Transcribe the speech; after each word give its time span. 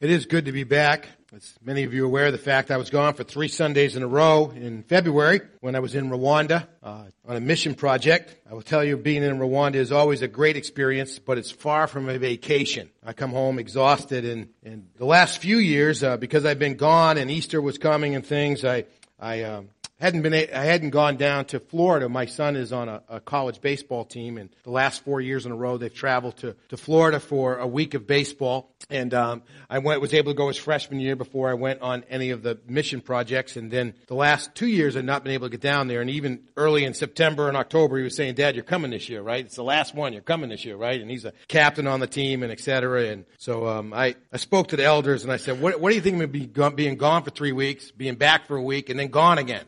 It 0.00 0.08
is 0.08 0.24
good 0.24 0.46
to 0.46 0.52
be 0.52 0.64
back. 0.64 1.08
As 1.36 1.52
many 1.62 1.82
of 1.82 1.92
you 1.92 2.04
are 2.04 2.06
aware, 2.06 2.26
of 2.28 2.32
the 2.32 2.38
fact 2.38 2.70
I 2.70 2.78
was 2.78 2.88
gone 2.88 3.12
for 3.12 3.22
three 3.22 3.48
Sundays 3.48 3.96
in 3.96 4.02
a 4.02 4.06
row 4.06 4.50
in 4.50 4.82
February 4.84 5.42
when 5.60 5.76
I 5.76 5.80
was 5.80 5.94
in 5.94 6.08
Rwanda 6.08 6.66
uh, 6.82 7.04
on 7.28 7.36
a 7.36 7.40
mission 7.40 7.74
project. 7.74 8.34
I 8.50 8.54
will 8.54 8.62
tell 8.62 8.82
you, 8.82 8.96
being 8.96 9.22
in 9.22 9.38
Rwanda 9.38 9.74
is 9.74 9.92
always 9.92 10.22
a 10.22 10.26
great 10.26 10.56
experience, 10.56 11.18
but 11.18 11.36
it's 11.36 11.50
far 11.50 11.86
from 11.86 12.08
a 12.08 12.16
vacation. 12.16 12.88
I 13.04 13.12
come 13.12 13.32
home 13.32 13.58
exhausted, 13.58 14.24
and, 14.24 14.48
and 14.64 14.88
the 14.96 15.04
last 15.04 15.36
few 15.36 15.58
years, 15.58 16.02
uh, 16.02 16.16
because 16.16 16.46
I've 16.46 16.58
been 16.58 16.76
gone 16.76 17.18
and 17.18 17.30
Easter 17.30 17.60
was 17.60 17.76
coming 17.76 18.14
and 18.14 18.24
things, 18.24 18.64
I 18.64 18.86
I 19.18 19.42
um, 19.42 19.68
hadn't 20.00 20.22
been 20.22 20.34
I 20.34 20.64
hadn't 20.64 20.90
gone 20.90 21.16
down 21.16 21.44
to 21.46 21.60
Florida. 21.60 22.08
My 22.08 22.26
son 22.26 22.56
is 22.56 22.72
on 22.72 22.88
a, 22.88 23.02
a, 23.08 23.20
college 23.20 23.60
baseball 23.60 24.04
team, 24.04 24.38
and 24.38 24.48
the 24.62 24.70
last 24.70 25.04
four 25.04 25.20
years 25.20 25.46
in 25.46 25.52
a 25.52 25.56
row 25.56 25.76
they've 25.76 25.92
traveled 25.92 26.38
to, 26.38 26.56
to 26.70 26.76
Florida 26.76 27.20
for 27.20 27.58
a 27.58 27.66
week 27.66 27.94
of 27.94 28.06
baseball. 28.06 28.70
And 28.88 29.12
um, 29.12 29.42
I 29.68 29.78
went 29.78 30.00
was 30.00 30.14
able 30.14 30.32
to 30.32 30.36
go 30.36 30.48
his 30.48 30.56
freshman 30.56 31.00
year 31.00 31.16
before 31.16 31.50
I 31.50 31.54
went 31.54 31.82
on 31.82 32.04
any 32.08 32.30
of 32.30 32.42
the 32.42 32.58
mission 32.66 33.00
projects. 33.00 33.56
And 33.56 33.70
then 33.70 33.94
the 34.06 34.14
last 34.14 34.54
two 34.54 34.66
years 34.66 34.96
I've 34.96 35.04
not 35.04 35.22
been 35.22 35.34
able 35.34 35.48
to 35.48 35.50
get 35.50 35.60
down 35.60 35.86
there. 35.86 36.00
And 36.00 36.10
even 36.10 36.44
early 36.56 36.84
in 36.84 36.94
September 36.94 37.48
and 37.48 37.56
October 37.56 37.98
he 37.98 38.04
was 38.04 38.16
saying, 38.16 38.34
"Dad, 38.34 38.54
you're 38.54 38.64
coming 38.64 38.90
this 38.90 39.08
year, 39.08 39.20
right? 39.20 39.44
It's 39.44 39.56
the 39.56 39.64
last 39.64 39.94
one. 39.94 40.12
You're 40.12 40.22
coming 40.22 40.48
this 40.48 40.64
year, 40.64 40.76
right?" 40.76 41.00
And 41.00 41.10
he's 41.10 41.26
a 41.26 41.32
captain 41.46 41.86
on 41.86 42.00
the 42.00 42.06
team 42.06 42.42
and 42.42 42.50
et 42.50 42.60
cetera. 42.60 43.08
And 43.08 43.26
so 43.38 43.68
um, 43.68 43.92
I 43.92 44.16
I 44.32 44.38
spoke 44.38 44.68
to 44.68 44.76
the 44.76 44.84
elders 44.84 45.24
and 45.24 45.32
I 45.32 45.36
said, 45.36 45.60
"What 45.60 45.78
what 45.78 45.90
do 45.90 45.94
you 45.94 46.00
think 46.00 46.22
of 46.22 46.32
me 46.32 46.46
being 46.74 46.96
gone 46.96 47.22
for 47.22 47.30
three 47.30 47.52
weeks, 47.52 47.90
being 47.90 48.14
back 48.14 48.46
for 48.46 48.56
a 48.56 48.62
week, 48.62 48.88
and 48.88 48.98
then 48.98 49.08
gone 49.08 49.36
again?" 49.36 49.64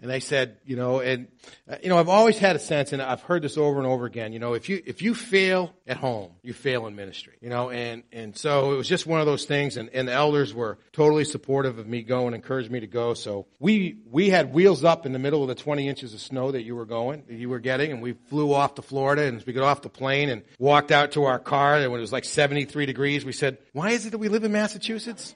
And 0.00 0.08
they 0.08 0.20
said, 0.20 0.58
you 0.64 0.76
know, 0.76 1.00
and, 1.00 1.26
uh, 1.68 1.76
you 1.82 1.88
know, 1.88 1.98
I've 1.98 2.08
always 2.08 2.38
had 2.38 2.54
a 2.54 2.60
sense, 2.60 2.92
and 2.92 3.02
I've 3.02 3.22
heard 3.22 3.42
this 3.42 3.58
over 3.58 3.78
and 3.78 3.86
over 3.86 4.06
again, 4.06 4.32
you 4.32 4.38
know, 4.38 4.54
if 4.54 4.68
you, 4.68 4.80
if 4.86 5.02
you 5.02 5.12
fail 5.12 5.72
at 5.88 5.96
home, 5.96 6.30
you 6.42 6.52
fail 6.52 6.86
in 6.86 6.94
ministry, 6.94 7.34
you 7.40 7.48
know, 7.48 7.70
and, 7.70 8.04
and 8.12 8.36
so 8.36 8.72
it 8.72 8.76
was 8.76 8.88
just 8.88 9.08
one 9.08 9.18
of 9.18 9.26
those 9.26 9.44
things, 9.44 9.76
and, 9.76 9.90
and 9.90 10.06
the 10.06 10.12
elders 10.12 10.54
were 10.54 10.78
totally 10.92 11.24
supportive 11.24 11.78
of 11.78 11.88
me 11.88 12.02
going, 12.02 12.32
encouraged 12.32 12.70
me 12.70 12.78
to 12.78 12.86
go. 12.86 13.14
So 13.14 13.46
we, 13.58 13.98
we 14.08 14.30
had 14.30 14.54
wheels 14.54 14.84
up 14.84 15.04
in 15.04 15.12
the 15.12 15.18
middle 15.18 15.42
of 15.42 15.48
the 15.48 15.56
20 15.56 15.88
inches 15.88 16.14
of 16.14 16.20
snow 16.20 16.52
that 16.52 16.62
you 16.62 16.76
were 16.76 16.86
going, 16.86 17.24
that 17.26 17.34
you 17.34 17.48
were 17.48 17.58
getting, 17.58 17.90
and 17.90 18.00
we 18.00 18.12
flew 18.12 18.54
off 18.54 18.76
to 18.76 18.82
Florida, 18.82 19.24
and 19.24 19.42
we 19.44 19.52
got 19.52 19.64
off 19.64 19.82
the 19.82 19.88
plane 19.88 20.28
and 20.28 20.42
walked 20.60 20.92
out 20.92 21.12
to 21.12 21.24
our 21.24 21.40
car, 21.40 21.76
and 21.76 21.90
when 21.90 21.98
it 21.98 22.02
was 22.02 22.12
like 22.12 22.24
73 22.24 22.86
degrees, 22.86 23.24
we 23.24 23.32
said, 23.32 23.58
why 23.72 23.90
is 23.90 24.06
it 24.06 24.10
that 24.10 24.18
we 24.18 24.28
live 24.28 24.44
in 24.44 24.52
Massachusetts? 24.52 25.34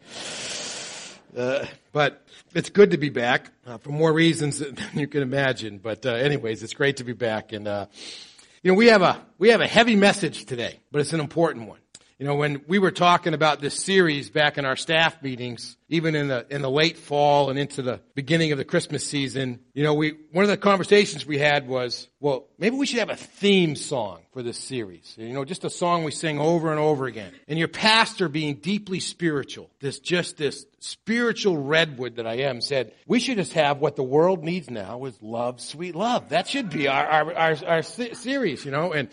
Uh, 1.37 1.67
but 1.93 2.22
it's 2.55 2.71
good 2.71 2.91
to 2.93 2.99
be 2.99 3.09
back 3.09 3.51
uh, 3.67 3.79
for 3.79 3.91
more 3.91 4.13
reasons 4.13 4.59
than 4.61 4.77
you 4.95 5.07
can 5.07 5.23
imagine. 5.23 5.79
But 5.79 6.07
uh, 6.07 6.11
anyways, 6.11 6.63
it's 6.63 6.75
great 6.75 6.99
to 6.99 7.05
be 7.05 7.13
back. 7.13 7.53
And 7.53 7.69
uh, 7.69 7.87
you 8.63 8.71
know, 8.71 8.77
we 8.77 8.87
have 8.87 9.03
a 9.03 9.25
we 9.39 9.51
have 9.51 9.61
a 9.61 9.67
heavy 9.67 9.97
message 9.97 10.45
today, 10.45 10.81
but 10.91 11.01
it's 11.01 11.13
an 11.13 11.21
important 11.21 11.69
one. 11.69 11.79
You 12.23 12.29
know, 12.29 12.37
when 12.37 12.63
we 12.69 12.79
were 12.79 12.93
talking 12.93 13.35
about 13.35 13.61
this 13.61 13.75
series 13.75 14.31
back 14.31 14.57
in 14.57 14.65
our 14.65 14.77
staff 14.77 15.21
meetings, 15.25 15.77
even 15.89 16.15
in 16.15 16.29
the 16.29 16.47
in 16.51 16.63
the 16.63 16.71
late 16.71 16.97
fall 16.97 17.51
and 17.51 17.59
into 17.59 17.83
the 17.83 17.99
beginning 18.15 18.53
of 18.53 18.59
the 18.59 18.65
Christmas 18.65 19.05
season, 19.05 19.59
you 19.75 19.83
know, 19.83 19.95
we 19.95 20.15
one 20.31 20.45
of 20.45 20.49
the 20.49 20.57
conversations 20.57 21.27
we 21.27 21.39
had 21.39 21.67
was, 21.67 22.07
well, 22.21 22.47
maybe 22.61 22.77
we 22.77 22.87
should 22.87 23.01
have 23.01 23.11
a 23.11 23.17
theme 23.17 23.75
song 23.75 24.21
for 24.33 24.41
this 24.41 24.57
series. 24.57 25.17
You 25.19 25.33
know, 25.33 25.45
just 25.45 25.65
a 25.65 25.69
song 25.69 26.05
we 26.05 26.13
sing 26.13 26.39
over 26.39 26.71
and 26.71 26.79
over 26.79 27.07
again. 27.07 27.33
And 27.49 27.59
your 27.59 27.67
pastor 27.67 28.29
being 28.29 28.55
deeply 28.55 29.01
spiritual, 29.01 29.69
this 29.81 29.99
just 29.99 30.37
this 30.37 30.65
spiritual 30.79 31.57
redwood 31.57 32.15
that 32.17 32.27
I 32.29 32.35
am 32.35 32.61
said, 32.61 32.93
we 33.05 33.19
should 33.19 33.39
just 33.39 33.55
have 33.55 33.81
what 33.81 33.97
the 33.97 34.05
world 34.05 34.45
needs 34.45 34.71
now 34.71 35.07
is 35.07 35.21
love, 35.21 35.61
sweet 35.61 35.97
love. 35.97 36.29
That 36.29 36.47
should 36.47 36.71
be 36.71 36.87
our 36.87 37.05
our 37.05 37.35
our, 37.35 37.57
our 37.67 37.83
series, 37.83 38.65
you 38.65 38.71
know, 38.71 38.93
and 38.93 39.09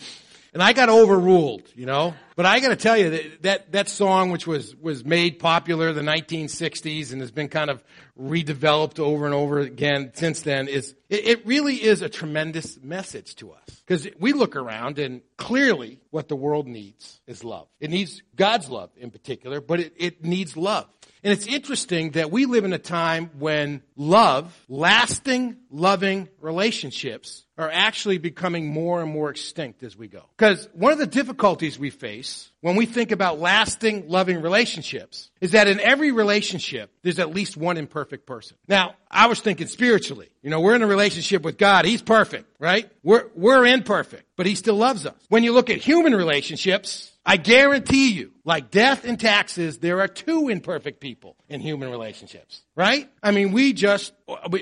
and 0.54 0.64
I 0.64 0.74
got 0.74 0.90
overruled, 0.90 1.72
you 1.76 1.86
know. 1.86 2.14
But 2.36 2.46
I 2.46 2.60
got 2.60 2.70
to 2.70 2.76
tell 2.76 2.98
you 2.98 3.10
that, 3.10 3.42
that 3.44 3.72
that 3.74 3.90
song, 3.90 4.32
which 4.32 4.48
was 4.48 4.76
was 4.76 5.04
made 5.04 5.40
popular 5.40 5.90
in 5.90 5.96
the 5.96 6.02
1960s 6.02 7.12
and 7.12 7.22
has 7.22 7.32
been 7.32 7.50
kind 7.50 7.70
of 7.70 7.84
redeveloped 8.20 9.00
over 9.00 9.26
and 9.26 9.36
over 9.36 9.60
again 9.60 10.12
since 10.14 10.42
then, 10.42 10.68
is 10.68 10.96
it, 11.10 11.28
it 11.28 11.46
really 11.46 11.76
is 11.76 12.02
a 12.02 12.10
tremendous 12.10 12.80
message 12.82 13.36
to 13.36 13.52
us 13.52 13.84
because 13.86 14.08
we 14.20 14.34
look 14.34 14.56
around 14.56 15.00
and 15.00 15.22
clearly 15.38 16.00
what 16.12 16.28
the 16.30 16.36
world 16.36 16.68
needs 16.68 17.22
is 17.28 17.44
love. 17.44 17.68
It 17.80 17.90
needs 17.90 18.22
God's 18.36 18.70
love 18.70 18.90
in 18.98 19.12
particular, 19.12 19.62
but 19.62 19.80
it, 19.80 19.94
it 19.98 20.24
needs 20.24 20.56
love. 20.56 20.88
And 21.22 21.34
it's 21.34 21.48
interesting 21.48 22.12
that 22.12 22.32
we 22.32 22.46
live 22.46 22.64
in 22.64 22.72
a 22.72 22.80
time 22.80 23.32
when 23.38 23.84
love, 23.98 24.58
lasting, 24.70 25.58
loving 25.70 26.30
relationships 26.40 27.46
are 27.60 27.70
actually 27.70 28.18
becoming 28.18 28.68
more 28.68 29.02
and 29.02 29.12
more 29.12 29.30
extinct 29.30 29.84
as 29.84 29.98
we 29.98 30.08
go. 30.08 30.24
Because 30.38 30.70
one 30.72 30.94
of 30.94 30.98
the 30.98 31.06
difficulties 31.06 31.78
we 31.78 31.90
face 31.90 32.50
when 32.62 32.78
we 32.78 32.86
think 32.86 33.12
about 33.12 33.40
lasting, 33.40 34.08
loving 34.08 34.42
relationships 34.42 35.30
is 35.42 35.52
that 35.52 35.68
in 35.68 35.80
every 35.82 36.12
relationship, 36.12 36.90
there's 37.04 37.20
at 37.20 37.34
least 37.34 37.58
one 37.58 37.78
imperfect 37.78 38.26
person. 38.26 38.58
Now, 38.68 38.96
I 39.12 39.28
was 39.28 39.42
thinking 39.42 39.68
spiritually. 39.68 40.30
You 40.42 40.50
know, 40.50 40.62
we're 40.62 40.76
in 40.76 40.82
a 40.82 40.88
relationship 40.88 41.44
with 41.44 41.58
God. 41.58 41.84
He's 41.84 42.02
perfect, 42.02 42.46
right? 42.60 42.90
We're, 43.04 43.28
we're 43.36 43.66
imperfect, 43.66 44.24
but 44.38 44.46
He 44.46 44.56
still 44.56 44.76
loves 44.76 45.06
us. 45.06 45.16
When 45.28 45.44
you 45.44 45.54
look 45.54 45.70
at 45.70 45.78
human 45.78 46.16
relationships, 46.16 47.12
I 47.30 47.38
guarantee 47.38 48.14
you, 48.14 48.32
like 48.44 48.72
death 48.72 49.06
and 49.06 49.20
taxes, 49.20 49.78
there 49.78 50.02
are 50.02 50.08
two 50.08 50.50
imperfect 50.50 51.00
people 51.00 51.36
in 51.48 51.62
human 51.62 51.92
relationships, 51.92 52.64
right? 52.76 53.08
I 53.22 53.30
mean, 53.30 53.52
we 53.52 53.74
just, 53.74 54.14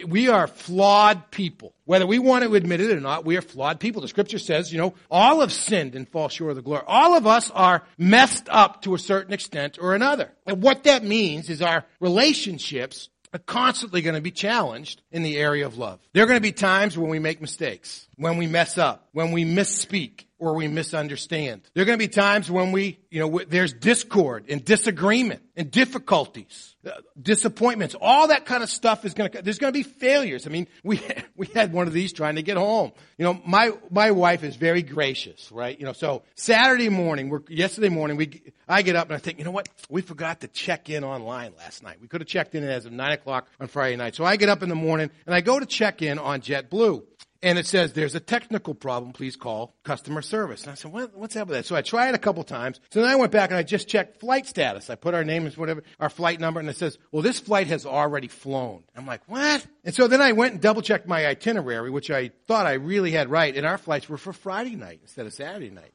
we 0.05 0.27
are 0.27 0.47
flawed 0.47 1.31
people. 1.31 1.73
Whether 1.85 2.05
we 2.05 2.19
want 2.19 2.43
to 2.43 2.53
admit 2.55 2.81
it 2.81 2.91
or 2.91 2.99
not, 2.99 3.23
we 3.23 3.37
are 3.37 3.41
flawed 3.41 3.79
people. 3.79 4.01
The 4.01 4.09
scripture 4.09 4.37
says, 4.37 4.73
you 4.73 4.79
know, 4.79 4.95
all 5.09 5.39
have 5.39 5.53
sinned 5.53 5.95
and 5.95 6.09
fall 6.09 6.27
short 6.27 6.49
of 6.49 6.57
the 6.57 6.61
glory. 6.61 6.83
All 6.85 7.15
of 7.15 7.25
us 7.25 7.49
are 7.51 7.83
messed 7.97 8.49
up 8.49 8.81
to 8.81 8.95
a 8.95 8.99
certain 8.99 9.31
extent 9.31 9.77
or 9.79 9.95
another. 9.95 10.33
And 10.45 10.61
what 10.61 10.83
that 10.83 11.05
means 11.05 11.49
is 11.49 11.61
our 11.61 11.85
relationships 12.01 13.07
are 13.33 13.39
constantly 13.39 14.01
going 14.01 14.15
to 14.15 14.21
be 14.21 14.31
challenged 14.31 15.01
in 15.11 15.23
the 15.23 15.37
area 15.37 15.65
of 15.65 15.77
love. 15.77 15.99
There 16.13 16.23
are 16.23 16.27
going 16.27 16.37
to 16.37 16.41
be 16.41 16.51
times 16.51 16.97
when 16.97 17.09
we 17.09 17.19
make 17.19 17.41
mistakes, 17.41 18.07
when 18.15 18.37
we 18.37 18.47
mess 18.47 18.77
up, 18.77 19.09
when 19.11 19.31
we 19.31 19.45
misspeak, 19.45 20.25
or 20.39 20.53
we 20.53 20.67
misunderstand. 20.67 21.61
There 21.73 21.81
are 21.81 21.85
going 21.85 21.97
to 21.97 22.05
be 22.05 22.11
times 22.11 22.49
when 22.51 22.71
we, 22.71 22.99
you 23.09 23.19
know, 23.19 23.41
there's 23.47 23.73
discord 23.73 24.45
and 24.49 24.63
disagreement 24.63 25.41
and 25.55 25.71
difficulties, 25.71 26.75
disappointments, 27.21 27.95
all 27.99 28.27
that 28.29 28.45
kind 28.45 28.63
of 28.63 28.69
stuff 28.69 29.05
is 29.05 29.13
going 29.13 29.31
to, 29.31 29.41
there's 29.41 29.59
going 29.59 29.73
to 29.73 29.77
be 29.77 29.83
failures. 29.83 30.47
I 30.47 30.49
mean, 30.49 30.67
we, 30.83 31.01
we 31.35 31.47
had 31.47 31.73
one 31.73 31.87
of 31.87 31.93
these 31.93 32.13
trying 32.13 32.35
to 32.35 32.41
get 32.41 32.57
home. 32.57 32.91
You 33.17 33.25
know, 33.25 33.41
my, 33.45 33.71
my 33.89 34.11
wife 34.11 34.43
is 34.43 34.55
very 34.55 34.83
gracious, 34.83 35.51
right? 35.51 35.77
You 35.77 35.85
know, 35.85 35.93
so 35.93 36.23
Saturday 36.35 36.89
morning, 36.89 37.29
we're, 37.29 37.41
yesterday 37.49 37.89
morning, 37.89 38.17
we, 38.17 38.41
I 38.67 38.81
get 38.81 38.95
up 38.95 39.07
and 39.07 39.15
I 39.15 39.19
think, 39.19 39.39
you 39.39 39.45
know 39.45 39.51
what? 39.51 39.69
We 39.89 40.01
forgot 40.01 40.41
to 40.41 40.47
check 40.47 40.89
in 40.89 41.03
online 41.03 41.53
last 41.57 41.83
night. 41.83 41.97
We 42.01 42.07
could 42.07 42.21
have 42.21 42.27
checked 42.27 42.55
in 42.55 42.63
as 42.63 42.85
of 42.85 42.91
nine 42.91 43.13
o'clock 43.13 43.47
on 43.59 43.67
Friday 43.67 43.95
night. 43.95 44.15
So 44.15 44.25
I 44.25 44.35
get 44.35 44.49
up 44.49 44.63
in 44.63 44.69
the 44.69 44.75
morning 44.75 45.09
and 45.25 45.35
I 45.35 45.41
go 45.41 45.59
to 45.59 45.65
check 45.65 46.01
in 46.01 46.19
on 46.19 46.41
JetBlue 46.41 47.03
and 47.41 47.57
it 47.57 47.65
says 47.65 47.93
there's 47.93 48.15
a 48.15 48.19
technical 48.19 48.73
problem. 48.73 49.13
Please 49.13 49.35
call 49.35 49.75
customer 49.83 50.21
service. 50.21 50.63
And 50.63 50.71
I 50.71 50.75
said, 50.75 50.91
what, 50.91 51.15
what's 51.15 51.35
up 51.35 51.47
with 51.47 51.57
that? 51.57 51.65
So 51.65 51.75
I 51.75 51.81
tried 51.81 52.15
a 52.15 52.17
couple 52.17 52.43
times. 52.43 52.79
So 52.91 53.01
then 53.01 53.09
I 53.09 53.15
went 53.15 53.31
back 53.31 53.49
and 53.49 53.57
I 53.57 53.63
just 53.63 53.87
checked 53.87 54.19
flight 54.19 54.47
status. 54.47 54.89
I 54.89 54.95
put 54.95 55.13
our 55.13 55.23
name 55.23 55.47
as 55.47 55.57
whatever, 55.57 55.83
our 55.99 56.09
flight 56.09 56.39
number, 56.39 56.59
and 56.59 56.69
it 56.69 56.77
says, 56.77 56.97
well, 57.11 57.21
this 57.21 57.39
flight 57.39 57.67
has 57.67 57.85
already 57.85 58.27
flown. 58.27 58.83
I'm 58.95 59.05
like, 59.05 59.21
what? 59.27 59.65
And 59.83 59.93
so 59.93 60.07
then 60.07 60.21
I 60.21 60.31
went 60.31 60.53
and 60.53 60.61
double 60.61 60.81
checked 60.81 61.07
my 61.07 61.25
itinerary, 61.25 61.89
which 61.89 62.11
I 62.11 62.31
thought 62.47 62.65
I 62.65 62.73
really 62.73 63.11
had 63.11 63.29
right, 63.29 63.55
and 63.55 63.65
our 63.65 63.77
flights 63.77 64.09
were 64.09 64.17
for 64.17 64.33
Friday 64.33 64.75
night 64.75 64.99
instead 65.01 65.25
of 65.25 65.33
Saturday 65.33 65.69
night. 65.69 65.93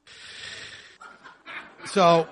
So 1.86 2.28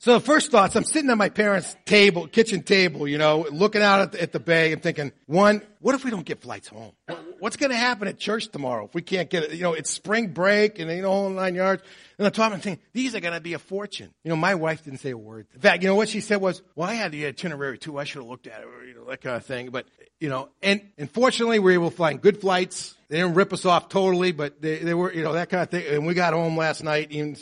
so 0.00 0.14
the 0.14 0.20
first 0.20 0.50
thoughts, 0.50 0.76
I'm 0.76 0.84
sitting 0.84 1.10
at 1.10 1.18
my 1.18 1.28
parents' 1.28 1.76
table, 1.84 2.26
kitchen 2.26 2.62
table, 2.62 3.06
you 3.06 3.18
know, 3.18 3.46
looking 3.52 3.82
out 3.82 4.00
at 4.00 4.12
the, 4.12 4.22
at 4.22 4.32
the 4.32 4.40
bay. 4.40 4.72
I'm 4.72 4.80
thinking, 4.80 5.12
one, 5.26 5.60
what 5.80 5.94
if 5.94 6.04
we 6.04 6.10
don't 6.10 6.26
get 6.26 6.40
flights 6.42 6.68
home? 6.68 6.92
What's 7.38 7.56
going 7.56 7.70
to 7.70 7.76
happen 7.76 8.06
at 8.06 8.18
church 8.18 8.48
tomorrow 8.48 8.84
if 8.84 8.94
we 8.94 9.00
can't 9.00 9.30
get 9.30 9.44
it? 9.44 9.52
You 9.52 9.62
know, 9.62 9.72
it's 9.72 9.90
spring 9.90 10.28
break 10.28 10.78
and, 10.78 10.90
you 10.90 11.02
know, 11.02 11.10
whole 11.10 11.30
nine 11.30 11.54
yards. 11.54 11.82
And 12.18 12.26
I'm 12.26 12.32
talking, 12.32 12.60
thinking, 12.60 12.84
these 12.92 13.14
are 13.14 13.20
going 13.20 13.34
to 13.34 13.40
be 13.40 13.54
a 13.54 13.58
fortune. 13.58 14.12
You 14.22 14.28
know, 14.28 14.36
my 14.36 14.54
wife 14.54 14.84
didn't 14.84 15.00
say 15.00 15.10
a 15.10 15.16
word. 15.16 15.46
In 15.54 15.60
fact, 15.60 15.82
you 15.82 15.88
know 15.88 15.94
what 15.94 16.10
she 16.10 16.20
said 16.20 16.40
was, 16.40 16.62
well, 16.74 16.88
I 16.88 16.94
had 16.94 17.12
the 17.12 17.26
itinerary 17.26 17.78
too. 17.78 17.98
I 17.98 18.04
should 18.04 18.20
have 18.20 18.28
looked 18.28 18.46
at 18.46 18.60
it, 18.60 18.66
or, 18.66 18.84
you 18.84 18.94
know, 18.94 19.06
that 19.06 19.22
kind 19.22 19.36
of 19.36 19.44
thing. 19.46 19.70
But, 19.70 19.86
you 20.20 20.28
know, 20.28 20.50
and, 20.62 20.82
unfortunately, 20.98 21.58
we 21.58 21.64
were 21.64 21.72
able 21.72 21.90
to 21.90 21.96
find 21.96 22.20
good 22.20 22.40
flights 22.42 22.94
they 23.10 23.16
didn't 23.16 23.34
rip 23.34 23.52
us 23.52 23.64
off 23.64 23.88
totally, 23.88 24.30
but 24.30 24.62
they, 24.62 24.78
they 24.78 24.94
were, 24.94 25.12
you 25.12 25.24
know, 25.24 25.32
that 25.32 25.48
kind 25.48 25.64
of 25.64 25.68
thing. 25.68 25.84
And 25.88 26.06
we 26.06 26.14
got 26.14 26.32
home 26.32 26.56
last 26.56 26.84
night. 26.84 27.10
Even, 27.10 27.36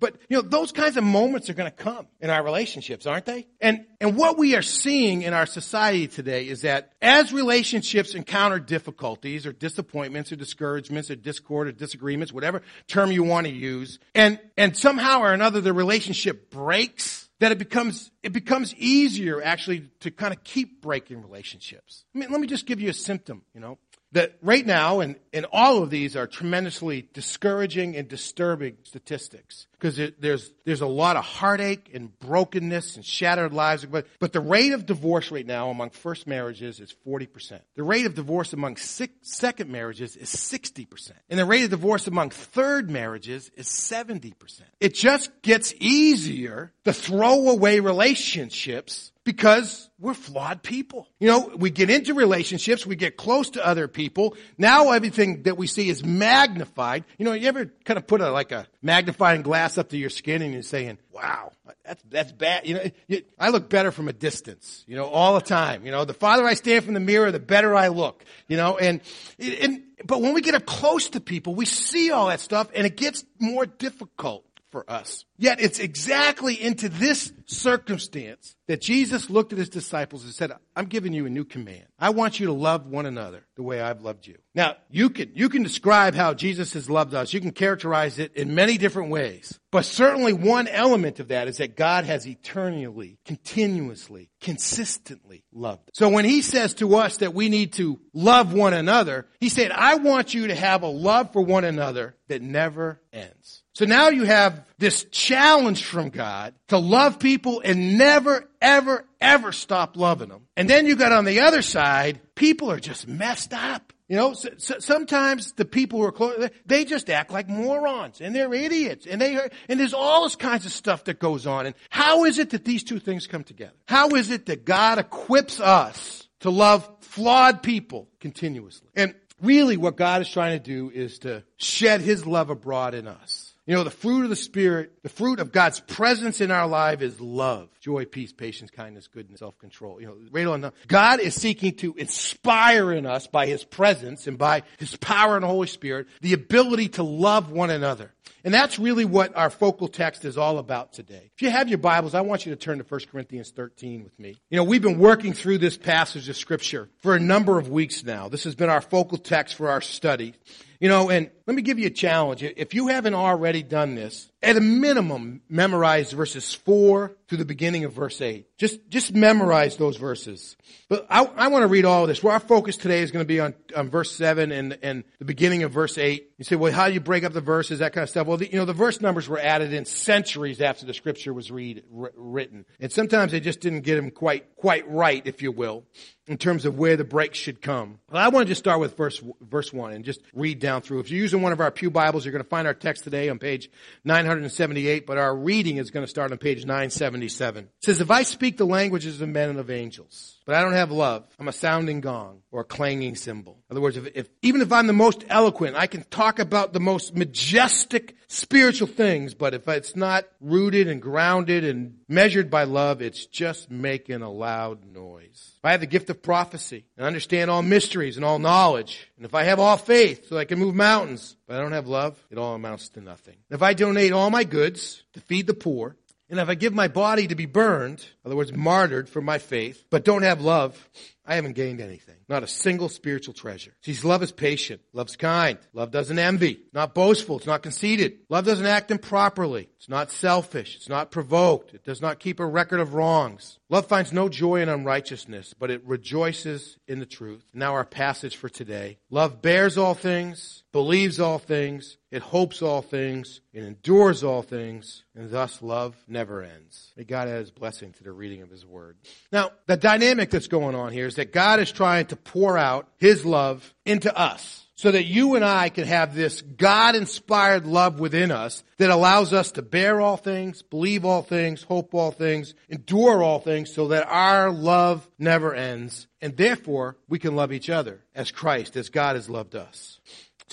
but, 0.00 0.16
you 0.28 0.36
know, 0.36 0.42
those 0.42 0.72
kinds 0.72 0.96
of 0.96 1.04
moments 1.04 1.48
are 1.48 1.54
going 1.54 1.70
to 1.70 1.76
come 1.76 2.08
in 2.20 2.28
our 2.28 2.42
relationships, 2.42 3.06
aren't 3.06 3.26
they? 3.26 3.46
And, 3.60 3.86
and 4.00 4.16
what 4.16 4.36
we 4.36 4.56
are 4.56 4.62
seeing 4.62 5.22
in 5.22 5.32
our 5.32 5.46
society 5.46 6.08
today 6.08 6.48
is 6.48 6.62
that 6.62 6.90
as 7.00 7.32
relationships 7.32 7.81
encounter 8.14 8.58
difficulties 8.58 9.46
or 9.46 9.52
disappointments 9.52 10.32
or 10.32 10.36
discouragements 10.36 11.10
or 11.10 11.16
discord 11.16 11.68
or 11.68 11.72
disagreements, 11.72 12.32
whatever 12.32 12.62
term 12.86 13.12
you 13.12 13.22
want 13.22 13.46
to 13.46 13.52
use, 13.52 13.98
and, 14.14 14.38
and 14.56 14.76
somehow 14.76 15.20
or 15.20 15.32
another 15.32 15.60
the 15.60 15.72
relationship 15.72 16.50
breaks, 16.50 17.28
that 17.40 17.52
it 17.52 17.58
becomes 17.58 18.10
it 18.22 18.32
becomes 18.32 18.72
easier 18.76 19.42
actually 19.42 19.90
to 20.00 20.10
kind 20.12 20.32
of 20.32 20.44
keep 20.44 20.80
breaking 20.80 21.22
relationships. 21.22 22.04
I 22.14 22.18
mean, 22.18 22.30
let 22.30 22.40
me 22.40 22.46
just 22.46 22.66
give 22.66 22.80
you 22.80 22.90
a 22.90 22.94
symptom, 22.94 23.42
you 23.54 23.60
know 23.60 23.78
that 24.12 24.36
right 24.42 24.64
now, 24.64 25.00
and, 25.00 25.16
and 25.32 25.46
all 25.52 25.82
of 25.82 25.90
these 25.90 26.16
are 26.16 26.26
tremendously 26.26 27.08
discouraging 27.12 27.96
and 27.96 28.08
disturbing 28.08 28.76
statistics. 28.82 29.66
Because 29.82 30.12
there's, 30.20 30.52
there's 30.64 30.80
a 30.80 30.86
lot 30.86 31.16
of 31.16 31.24
heartache 31.24 31.90
and 31.92 32.16
brokenness 32.20 32.94
and 32.94 33.04
shattered 33.04 33.52
lives. 33.52 33.84
But, 33.84 34.06
but 34.20 34.32
the 34.32 34.40
rate 34.40 34.72
of 34.72 34.86
divorce 34.86 35.32
right 35.32 35.44
now 35.44 35.70
among 35.70 35.90
first 35.90 36.28
marriages 36.28 36.78
is 36.78 36.94
40%. 37.04 37.58
The 37.74 37.82
rate 37.82 38.06
of 38.06 38.14
divorce 38.14 38.52
among 38.52 38.76
six, 38.76 39.12
second 39.22 39.70
marriages 39.70 40.14
is 40.14 40.28
60%. 40.28 41.10
And 41.28 41.40
the 41.40 41.44
rate 41.44 41.64
of 41.64 41.70
divorce 41.70 42.06
among 42.06 42.30
third 42.30 42.90
marriages 42.90 43.50
is 43.56 43.66
70%. 43.66 44.34
It 44.78 44.94
just 44.94 45.32
gets 45.42 45.74
easier 45.80 46.72
to 46.84 46.92
throw 46.92 47.48
away 47.48 47.80
relationships 47.80 49.10
because 49.24 49.88
we're 49.98 50.14
flawed 50.14 50.62
people. 50.62 51.08
You 51.20 51.28
know, 51.28 51.52
we 51.56 51.70
get 51.70 51.90
into 51.90 52.14
relationships, 52.14 52.84
we 52.84 52.96
get 52.96 53.16
close 53.16 53.50
to 53.50 53.64
other 53.64 53.86
people. 53.86 54.36
Now 54.58 54.90
everything 54.90 55.44
that 55.44 55.56
we 55.56 55.66
see 55.66 55.88
is 55.88 56.04
magnified. 56.04 57.04
You 57.18 57.24
know, 57.24 57.32
you 57.32 57.46
ever 57.48 57.66
kind 57.84 57.98
of 57.98 58.06
put 58.06 58.20
a, 58.20 58.30
like 58.30 58.52
a 58.52 58.66
magnifying 58.82 59.42
glass 59.42 59.71
up 59.78 59.90
to 59.90 59.96
your 59.96 60.10
skin 60.10 60.42
and 60.42 60.52
you're 60.52 60.62
saying, 60.62 60.98
wow, 61.12 61.52
that's, 61.84 62.02
that's 62.08 62.32
bad. 62.32 62.66
You 62.66 62.74
know, 62.74 62.84
you, 63.08 63.22
I 63.38 63.50
look 63.50 63.68
better 63.68 63.90
from 63.90 64.08
a 64.08 64.12
distance, 64.12 64.84
you 64.86 64.96
know, 64.96 65.06
all 65.06 65.34
the 65.34 65.40
time. 65.40 65.84
You 65.84 65.92
know, 65.92 66.04
the 66.04 66.14
farther 66.14 66.44
I 66.44 66.54
stand 66.54 66.84
from 66.84 66.94
the 66.94 67.00
mirror, 67.00 67.30
the 67.30 67.40
better 67.40 67.74
I 67.74 67.88
look, 67.88 68.24
you 68.48 68.56
know, 68.56 68.76
and, 68.78 69.00
and, 69.38 69.82
but 70.04 70.20
when 70.20 70.34
we 70.34 70.40
get 70.40 70.54
up 70.54 70.66
close 70.66 71.10
to 71.10 71.20
people, 71.20 71.54
we 71.54 71.66
see 71.66 72.10
all 72.10 72.28
that 72.28 72.40
stuff 72.40 72.68
and 72.74 72.86
it 72.86 72.96
gets 72.96 73.24
more 73.38 73.66
difficult 73.66 74.44
for 74.72 74.90
us. 74.90 75.24
Yet 75.38 75.60
it's 75.60 75.78
exactly 75.78 76.60
into 76.60 76.88
this 76.88 77.32
circumstance 77.46 78.56
that 78.66 78.80
Jesus 78.80 79.28
looked 79.28 79.52
at 79.52 79.58
his 79.58 79.68
disciples 79.68 80.24
and 80.24 80.32
said, 80.32 80.52
I'm 80.74 80.86
giving 80.86 81.12
you 81.12 81.26
a 81.26 81.30
new 81.30 81.44
command. 81.44 81.84
I 81.98 82.10
want 82.10 82.40
you 82.40 82.46
to 82.46 82.52
love 82.52 82.86
one 82.86 83.04
another 83.04 83.44
the 83.54 83.62
way 83.62 83.80
I've 83.80 84.00
loved 84.00 84.26
you. 84.26 84.38
Now, 84.54 84.76
you 84.90 85.10
can, 85.10 85.32
you 85.34 85.48
can 85.50 85.62
describe 85.62 86.14
how 86.14 86.32
Jesus 86.32 86.72
has 86.72 86.88
loved 86.88 87.12
us. 87.14 87.34
You 87.34 87.40
can 87.40 87.52
characterize 87.52 88.18
it 88.18 88.34
in 88.34 88.54
many 88.54 88.78
different 88.78 89.10
ways. 89.10 89.60
But 89.70 89.84
certainly 89.84 90.32
one 90.32 90.68
element 90.68 91.20
of 91.20 91.28
that 91.28 91.48
is 91.48 91.58
that 91.58 91.76
God 91.76 92.04
has 92.04 92.26
eternally, 92.26 93.18
continuously, 93.26 94.30
consistently 94.40 95.44
loved. 95.52 95.90
So 95.92 96.08
when 96.08 96.24
he 96.24 96.40
says 96.40 96.74
to 96.74 96.96
us 96.96 97.18
that 97.18 97.34
we 97.34 97.48
need 97.48 97.74
to 97.74 98.00
love 98.14 98.54
one 98.54 98.72
another, 98.72 99.26
he 99.40 99.50
said, 99.50 99.70
I 99.70 99.96
want 99.96 100.34
you 100.34 100.46
to 100.46 100.54
have 100.54 100.82
a 100.82 100.88
love 100.88 101.32
for 101.32 101.42
one 101.42 101.64
another 101.64 102.16
that 102.28 102.42
never 102.42 103.02
ends. 103.12 103.61
So 103.74 103.86
now 103.86 104.08
you 104.08 104.24
have 104.24 104.64
this 104.78 105.04
challenge 105.10 105.84
from 105.84 106.10
God 106.10 106.54
to 106.68 106.76
love 106.76 107.18
people 107.18 107.62
and 107.64 107.96
never, 107.96 108.48
ever, 108.60 109.06
ever 109.20 109.52
stop 109.52 109.96
loving 109.96 110.28
them. 110.28 110.46
And 110.56 110.68
then 110.68 110.86
you 110.86 110.94
got 110.94 111.12
on 111.12 111.24
the 111.24 111.40
other 111.40 111.62
side, 111.62 112.20
people 112.34 112.70
are 112.70 112.80
just 112.80 113.08
messed 113.08 113.54
up. 113.54 113.92
You 114.08 114.18
know, 114.18 114.34
so, 114.34 114.50
so 114.58 114.78
sometimes 114.78 115.52
the 115.52 115.64
people 115.64 115.98
who 115.98 116.04
are 116.04 116.12
close, 116.12 116.50
they 116.66 116.84
just 116.84 117.08
act 117.08 117.30
like 117.30 117.48
morons 117.48 118.20
and 118.20 118.34
they're 118.34 118.52
idiots 118.52 119.06
and 119.06 119.18
they, 119.18 119.38
and 119.70 119.80
there's 119.80 119.94
all 119.94 120.24
this 120.24 120.36
kinds 120.36 120.66
of 120.66 120.72
stuff 120.72 121.04
that 121.04 121.18
goes 121.18 121.46
on. 121.46 121.64
And 121.64 121.74
how 121.88 122.24
is 122.24 122.38
it 122.38 122.50
that 122.50 122.66
these 122.66 122.84
two 122.84 122.98
things 122.98 123.26
come 123.26 123.42
together? 123.42 123.72
How 123.86 124.10
is 124.10 124.30
it 124.30 124.46
that 124.46 124.66
God 124.66 124.98
equips 124.98 125.60
us 125.60 126.28
to 126.40 126.50
love 126.50 126.86
flawed 127.00 127.62
people 127.62 128.10
continuously? 128.20 128.90
And 128.94 129.14
really 129.40 129.78
what 129.78 129.96
God 129.96 130.20
is 130.20 130.28
trying 130.28 130.58
to 130.58 130.62
do 130.62 130.90
is 130.90 131.20
to 131.20 131.42
shed 131.56 132.02
His 132.02 132.26
love 132.26 132.50
abroad 132.50 132.94
in 132.94 133.08
us. 133.08 133.51
You 133.64 133.76
know, 133.76 133.84
the 133.84 133.90
fruit 133.90 134.24
of 134.24 134.30
the 134.30 134.34
Spirit, 134.34 135.04
the 135.04 135.08
fruit 135.08 135.38
of 135.38 135.52
God's 135.52 135.78
presence 135.78 136.40
in 136.40 136.50
our 136.50 136.66
life 136.66 137.00
is 137.00 137.20
love, 137.20 137.68
joy, 137.78 138.06
peace, 138.06 138.32
patience, 138.32 138.72
kindness, 138.72 139.06
goodness, 139.06 139.38
self-control. 139.38 140.00
You 140.00 140.06
know, 140.08 140.16
right 140.32 140.48
on 140.48 140.62
the, 140.62 140.72
God 140.88 141.20
is 141.20 141.36
seeking 141.36 141.76
to 141.76 141.94
inspire 141.94 142.90
in 142.92 143.06
us 143.06 143.28
by 143.28 143.46
His 143.46 143.62
presence 143.62 144.26
and 144.26 144.36
by 144.36 144.64
His 144.78 144.96
power 144.96 145.36
and 145.36 145.44
Holy 145.44 145.68
Spirit, 145.68 146.08
the 146.22 146.32
ability 146.32 146.88
to 146.90 147.04
love 147.04 147.52
one 147.52 147.70
another. 147.70 148.12
And 148.44 148.52
that's 148.52 148.80
really 148.80 149.04
what 149.04 149.36
our 149.36 149.50
focal 149.50 149.86
text 149.86 150.24
is 150.24 150.36
all 150.36 150.58
about 150.58 150.92
today. 150.92 151.30
If 151.36 151.42
you 151.42 151.50
have 151.50 151.68
your 151.68 151.78
Bibles, 151.78 152.14
I 152.14 152.22
want 152.22 152.44
you 152.44 152.52
to 152.52 152.56
turn 152.56 152.78
to 152.78 152.84
1 152.84 153.00
Corinthians 153.12 153.50
13 153.50 154.02
with 154.02 154.18
me. 154.18 154.34
You 154.50 154.56
know, 154.56 154.64
we've 154.64 154.82
been 154.82 154.98
working 154.98 155.32
through 155.32 155.58
this 155.58 155.76
passage 155.76 156.28
of 156.28 156.36
scripture 156.36 156.88
for 156.98 157.14
a 157.14 157.20
number 157.20 157.58
of 157.58 157.68
weeks 157.68 158.02
now. 158.02 158.28
This 158.28 158.42
has 158.42 158.56
been 158.56 158.70
our 158.70 158.80
focal 158.80 159.18
text 159.18 159.54
for 159.54 159.70
our 159.70 159.80
study. 159.80 160.34
You 160.82 160.88
know, 160.88 161.10
and 161.10 161.30
let 161.46 161.54
me 161.54 161.62
give 161.62 161.78
you 161.78 161.86
a 161.86 161.90
challenge. 161.90 162.42
If 162.42 162.74
you 162.74 162.88
haven't 162.88 163.14
already 163.14 163.62
done 163.62 163.94
this, 163.94 164.32
at 164.42 164.56
a 164.56 164.60
minimum, 164.60 165.42
memorize 165.48 166.10
verses 166.10 166.52
4 166.54 167.14
to 167.28 167.36
the 167.36 167.44
beginning 167.44 167.84
of 167.84 167.92
verse 167.92 168.20
8. 168.20 168.48
Just, 168.62 168.88
just 168.90 169.12
memorize 169.12 169.76
those 169.76 169.96
verses. 169.96 170.56
But 170.88 171.04
I, 171.10 171.24
I 171.24 171.48
want 171.48 171.64
to 171.64 171.66
read 171.66 171.84
all 171.84 172.02
of 172.02 172.08
this. 172.08 172.22
Where 172.22 172.32
our 172.32 172.38
focus 172.38 172.76
today 172.76 173.02
is 173.02 173.10
going 173.10 173.24
to 173.24 173.26
be 173.26 173.40
on, 173.40 173.54
on 173.76 173.90
verse 173.90 174.14
7 174.14 174.52
and, 174.52 174.78
and 174.84 175.02
the 175.18 175.24
beginning 175.24 175.64
of 175.64 175.72
verse 175.72 175.98
8. 175.98 176.30
You 176.38 176.44
say, 176.44 176.54
well, 176.54 176.72
how 176.72 176.86
do 176.86 176.94
you 176.94 177.00
break 177.00 177.24
up 177.24 177.32
the 177.32 177.40
verses, 177.40 177.80
that 177.80 177.92
kind 177.92 178.04
of 178.04 178.10
stuff? 178.10 178.28
Well, 178.28 178.36
the, 178.36 178.48
you 178.48 178.56
know, 178.56 178.64
the 178.64 178.72
verse 178.72 179.00
numbers 179.00 179.28
were 179.28 179.40
added 179.40 179.72
in 179.72 179.84
centuries 179.84 180.60
after 180.60 180.86
the 180.86 180.94
scripture 180.94 181.34
was 181.34 181.50
read, 181.50 181.82
written. 181.90 182.64
And 182.78 182.92
sometimes 182.92 183.32
they 183.32 183.40
just 183.40 183.58
didn't 183.58 183.80
get 183.80 183.96
them 183.96 184.12
quite, 184.12 184.54
quite 184.54 184.88
right, 184.88 185.26
if 185.26 185.42
you 185.42 185.50
will 185.50 185.84
in 186.28 186.38
terms 186.38 186.64
of 186.64 186.78
where 186.78 186.96
the 186.96 187.04
breaks 187.04 187.36
should 187.36 187.60
come. 187.60 187.98
Well, 188.10 188.22
I 188.22 188.28
want 188.28 188.46
to 188.46 188.48
just 188.48 188.60
start 188.60 188.78
with 188.78 188.96
verse, 188.96 189.20
verse 189.40 189.72
1 189.72 189.92
and 189.92 190.04
just 190.04 190.20
read 190.32 190.60
down 190.60 190.82
through. 190.82 191.00
If 191.00 191.10
you're 191.10 191.20
using 191.20 191.42
one 191.42 191.52
of 191.52 191.60
our 191.60 191.70
Pew 191.70 191.90
Bibles, 191.90 192.24
you're 192.24 192.32
going 192.32 192.44
to 192.44 192.48
find 192.48 192.66
our 192.66 192.74
text 192.74 193.04
today 193.04 193.28
on 193.28 193.38
page 193.38 193.68
978, 194.04 195.04
but 195.04 195.18
our 195.18 195.34
reading 195.34 195.78
is 195.78 195.90
going 195.90 196.04
to 196.04 196.10
start 196.10 196.30
on 196.30 196.38
page 196.38 196.64
977. 196.64 197.64
It 197.64 197.70
says, 197.80 198.00
If 198.00 198.10
I 198.10 198.22
speak 198.22 198.51
the 198.56 198.66
languages 198.66 199.20
of 199.20 199.28
men 199.28 199.50
and 199.50 199.58
of 199.58 199.70
angels, 199.70 200.38
but 200.44 200.54
I 200.54 200.62
don't 200.62 200.72
have 200.72 200.90
love, 200.90 201.24
I'm 201.38 201.48
a 201.48 201.52
sounding 201.52 202.00
gong 202.00 202.42
or 202.50 202.60
a 202.60 202.64
clanging 202.64 203.16
cymbal. 203.16 203.58
In 203.70 203.74
other 203.74 203.80
words, 203.80 203.96
if, 203.96 204.08
if, 204.14 204.28
even 204.42 204.60
if 204.60 204.72
I'm 204.72 204.86
the 204.86 204.92
most 204.92 205.24
eloquent, 205.28 205.76
I 205.76 205.86
can 205.86 206.04
talk 206.04 206.38
about 206.38 206.72
the 206.72 206.80
most 206.80 207.16
majestic 207.16 208.16
spiritual 208.28 208.88
things, 208.88 209.34
but 209.34 209.54
if 209.54 209.68
it's 209.68 209.94
not 209.94 210.24
rooted 210.40 210.88
and 210.88 211.00
grounded 211.00 211.64
and 211.64 211.98
measured 212.08 212.50
by 212.50 212.64
love, 212.64 213.02
it's 213.02 213.26
just 213.26 213.70
making 213.70 214.22
a 214.22 214.30
loud 214.30 214.84
noise. 214.84 215.52
If 215.58 215.64
I 215.64 215.72
have 215.72 215.80
the 215.80 215.86
gift 215.86 216.10
of 216.10 216.22
prophecy 216.22 216.84
and 216.96 217.06
understand 217.06 217.50
all 217.50 217.62
mysteries 217.62 218.16
and 218.16 218.24
all 218.24 218.38
knowledge, 218.38 219.10
and 219.16 219.24
if 219.24 219.34
I 219.34 219.44
have 219.44 219.60
all 219.60 219.76
faith 219.76 220.28
so 220.28 220.38
I 220.38 220.44
can 220.44 220.58
move 220.58 220.74
mountains, 220.74 221.36
but 221.46 221.56
I 221.56 221.60
don't 221.60 221.72
have 221.72 221.86
love, 221.86 222.22
it 222.30 222.38
all 222.38 222.54
amounts 222.54 222.88
to 222.90 223.00
nothing. 223.00 223.36
If 223.50 223.62
I 223.62 223.74
donate 223.74 224.12
all 224.12 224.30
my 224.30 224.44
goods 224.44 225.02
to 225.12 225.20
feed 225.20 225.46
the 225.46 225.54
poor, 225.54 225.96
and 226.32 226.40
if 226.40 226.48
I 226.48 226.54
give 226.54 226.72
my 226.72 226.88
body 226.88 227.26
to 227.26 227.34
be 227.34 227.44
burned, 227.44 228.00
in 228.00 228.28
other 228.28 228.36
words, 228.36 228.54
martyred 228.54 229.06
for 229.06 229.20
my 229.20 229.36
faith, 229.36 229.84
but 229.90 230.02
don't 230.02 230.22
have 230.22 230.40
love, 230.40 230.88
I 231.24 231.36
haven't 231.36 231.52
gained 231.52 231.80
anything. 231.80 232.16
Not 232.28 232.42
a 232.42 232.48
single 232.48 232.88
spiritual 232.88 233.34
treasure. 233.34 233.72
See, 233.82 233.96
love 234.06 234.22
is 234.22 234.32
patient. 234.32 234.80
Love's 234.92 235.16
kind. 235.16 235.58
Love 235.72 235.90
doesn't 235.90 236.18
envy. 236.18 236.60
Not 236.72 236.94
boastful. 236.94 237.36
It's 237.36 237.46
not 237.46 237.62
conceited. 237.62 238.18
Love 238.28 238.44
doesn't 238.44 238.66
act 238.66 238.90
improperly. 238.90 239.68
It's 239.76 239.88
not 239.88 240.10
selfish. 240.10 240.76
It's 240.76 240.88
not 240.88 241.10
provoked. 241.10 241.74
It 241.74 241.84
does 241.84 242.00
not 242.00 242.18
keep 242.18 242.40
a 242.40 242.46
record 242.46 242.80
of 242.80 242.94
wrongs. 242.94 243.58
Love 243.68 243.86
finds 243.86 244.12
no 244.12 244.28
joy 244.28 244.60
in 244.60 244.68
unrighteousness, 244.68 245.54
but 245.58 245.70
it 245.70 245.82
rejoices 245.86 246.78
in 246.86 246.98
the 246.98 247.06
truth. 247.06 247.44
Now 247.54 247.72
our 247.72 247.86
passage 247.86 248.36
for 248.36 248.50
today. 248.50 248.98
Love 249.08 249.40
bears 249.40 249.78
all 249.78 249.94
things, 249.94 250.62
believes 250.72 251.18
all 251.18 251.38
things, 251.38 251.96
it 252.10 252.20
hopes 252.20 252.60
all 252.60 252.82
things, 252.82 253.40
it 253.54 253.64
endures 253.64 254.22
all 254.22 254.42
things, 254.42 255.04
and 255.14 255.30
thus 255.30 255.62
love 255.62 255.96
never 256.06 256.42
ends. 256.42 256.92
May 256.98 257.04
God 257.04 257.28
add 257.28 257.38
his 257.38 257.50
blessing 257.50 257.92
to 257.94 258.04
the 258.04 258.12
reading 258.12 258.42
of 258.42 258.50
his 258.50 258.66
word. 258.66 258.98
Now, 259.32 259.52
the 259.66 259.78
dynamic 259.78 260.28
that's 260.28 260.48
going 260.48 260.74
on 260.74 260.92
here 260.92 261.06
is 261.12 261.16
that 261.16 261.32
God 261.32 261.60
is 261.60 261.70
trying 261.70 262.06
to 262.06 262.16
pour 262.16 262.56
out 262.56 262.88
his 262.96 263.26
love 263.26 263.74
into 263.84 264.16
us 264.16 264.66
so 264.74 264.90
that 264.90 265.04
you 265.04 265.34
and 265.34 265.44
I 265.44 265.68
can 265.68 265.84
have 265.84 266.14
this 266.14 266.40
God-inspired 266.40 267.66
love 267.66 268.00
within 268.00 268.30
us 268.30 268.64
that 268.78 268.88
allows 268.88 269.34
us 269.34 269.52
to 269.52 269.62
bear 269.62 270.00
all 270.00 270.16
things, 270.16 270.62
believe 270.62 271.04
all 271.04 271.20
things, 271.20 271.62
hope 271.62 271.94
all 271.94 272.12
things, 272.12 272.54
endure 272.70 273.22
all 273.22 273.40
things 273.40 273.74
so 273.74 273.88
that 273.88 274.08
our 274.08 274.50
love 274.50 275.06
never 275.18 275.54
ends. 275.54 276.06
And 276.22 276.34
therefore, 276.34 276.96
we 277.08 277.18
can 277.18 277.36
love 277.36 277.52
each 277.52 277.68
other 277.68 278.00
as 278.14 278.30
Christ, 278.30 278.74
as 278.76 278.88
God 278.88 279.16
has 279.16 279.28
loved 279.28 279.54
us. 279.54 280.00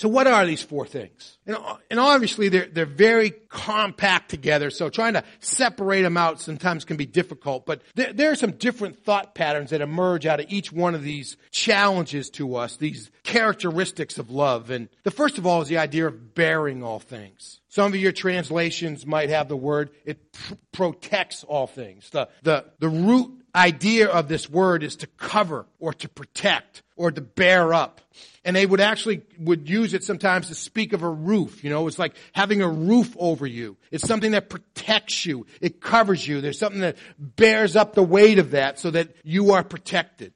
So 0.00 0.08
what 0.08 0.26
are 0.26 0.46
these 0.46 0.62
four 0.62 0.86
things? 0.86 1.36
And, 1.46 2.00
obviously 2.00 2.48
they're, 2.48 2.68
they're 2.72 2.86
very 2.86 3.32
compact 3.50 4.30
together, 4.30 4.70
so 4.70 4.88
trying 4.88 5.12
to 5.12 5.22
separate 5.40 6.00
them 6.00 6.16
out 6.16 6.40
sometimes 6.40 6.86
can 6.86 6.96
be 6.96 7.04
difficult, 7.04 7.66
but 7.66 7.82
there, 7.96 8.10
there, 8.14 8.30
are 8.30 8.34
some 8.34 8.52
different 8.52 9.04
thought 9.04 9.34
patterns 9.34 9.68
that 9.70 9.82
emerge 9.82 10.24
out 10.24 10.40
of 10.40 10.46
each 10.48 10.72
one 10.72 10.94
of 10.94 11.02
these 11.02 11.36
challenges 11.50 12.30
to 12.30 12.56
us, 12.56 12.78
these 12.78 13.10
characteristics 13.24 14.16
of 14.16 14.30
love. 14.30 14.70
And 14.70 14.88
the 15.02 15.10
first 15.10 15.36
of 15.36 15.46
all 15.46 15.60
is 15.60 15.68
the 15.68 15.76
idea 15.76 16.06
of 16.06 16.34
bearing 16.34 16.82
all 16.82 16.98
things. 16.98 17.60
Some 17.68 17.92
of 17.92 17.96
your 17.96 18.12
translations 18.12 19.04
might 19.04 19.28
have 19.28 19.48
the 19.48 19.56
word, 19.56 19.90
it 20.06 20.32
pr- 20.32 20.54
protects 20.72 21.44
all 21.44 21.66
things. 21.66 22.08
The, 22.08 22.30
the, 22.42 22.64
the 22.78 22.88
root 22.88 23.39
idea 23.54 24.08
of 24.08 24.28
this 24.28 24.48
word 24.48 24.82
is 24.82 24.96
to 24.96 25.06
cover 25.06 25.66
or 25.78 25.92
to 25.94 26.08
protect 26.08 26.82
or 26.96 27.10
to 27.10 27.20
bear 27.20 27.72
up. 27.74 28.00
And 28.44 28.56
they 28.56 28.64
would 28.64 28.80
actually 28.80 29.22
would 29.38 29.68
use 29.68 29.92
it 29.92 30.02
sometimes 30.02 30.48
to 30.48 30.54
speak 30.54 30.92
of 30.92 31.02
a 31.02 31.08
roof. 31.08 31.62
You 31.62 31.70
know, 31.70 31.86
it's 31.86 31.98
like 31.98 32.14
having 32.32 32.62
a 32.62 32.68
roof 32.68 33.14
over 33.18 33.46
you. 33.46 33.76
It's 33.90 34.06
something 34.06 34.32
that 34.32 34.48
protects 34.48 35.26
you. 35.26 35.46
It 35.60 35.80
covers 35.80 36.26
you. 36.26 36.40
There's 36.40 36.58
something 36.58 36.80
that 36.80 36.96
bears 37.18 37.76
up 37.76 37.94
the 37.94 38.02
weight 38.02 38.38
of 38.38 38.52
that 38.52 38.78
so 38.78 38.90
that 38.90 39.14
you 39.24 39.52
are 39.52 39.62
protected. 39.62 40.32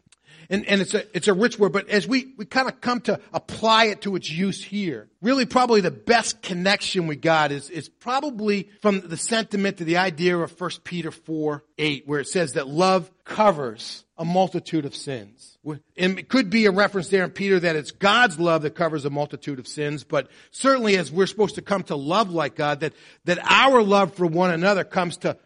And, 0.50 0.66
and 0.66 0.80
it's 0.80 0.94
a, 0.94 1.16
it's 1.16 1.28
a 1.28 1.34
rich 1.34 1.58
word, 1.58 1.72
but 1.72 1.88
as 1.88 2.06
we, 2.06 2.34
we 2.36 2.44
kind 2.44 2.68
of 2.68 2.80
come 2.80 3.00
to 3.02 3.18
apply 3.32 3.86
it 3.86 4.02
to 4.02 4.16
its 4.16 4.30
use 4.30 4.62
here, 4.62 5.08
really 5.24 5.46
probably 5.46 5.80
the 5.80 5.90
best 5.90 6.42
connection 6.42 7.06
we 7.06 7.16
got 7.16 7.50
is, 7.50 7.70
is 7.70 7.88
probably 7.88 8.68
from 8.82 9.00
the 9.00 9.16
sentiment 9.16 9.78
to 9.78 9.84
the 9.84 9.96
idea 9.96 10.36
of 10.36 10.60
1 10.60 10.70
Peter 10.84 11.10
4, 11.10 11.64
8, 11.78 12.06
where 12.06 12.20
it 12.20 12.28
says 12.28 12.52
that 12.52 12.68
love 12.68 13.10
covers 13.24 14.04
a 14.18 14.24
multitude 14.24 14.84
of 14.84 14.94
sins. 14.94 15.58
And 15.96 16.18
it 16.18 16.28
could 16.28 16.50
be 16.50 16.66
a 16.66 16.70
reference 16.70 17.08
there 17.08 17.24
in 17.24 17.30
Peter 17.30 17.58
that 17.58 17.74
it's 17.74 17.90
God's 17.90 18.38
love 18.38 18.62
that 18.62 18.74
covers 18.74 19.06
a 19.06 19.10
multitude 19.10 19.58
of 19.58 19.66
sins, 19.66 20.04
but 20.04 20.28
certainly 20.50 20.96
as 20.98 21.10
we're 21.10 21.26
supposed 21.26 21.54
to 21.54 21.62
come 21.62 21.82
to 21.84 21.96
love 21.96 22.30
like 22.30 22.54
God, 22.54 22.80
that, 22.80 22.92
that 23.24 23.38
our 23.42 23.82
love 23.82 24.14
for 24.14 24.26
one 24.26 24.50
another 24.50 24.84
comes 24.84 25.16
to, 25.18 25.38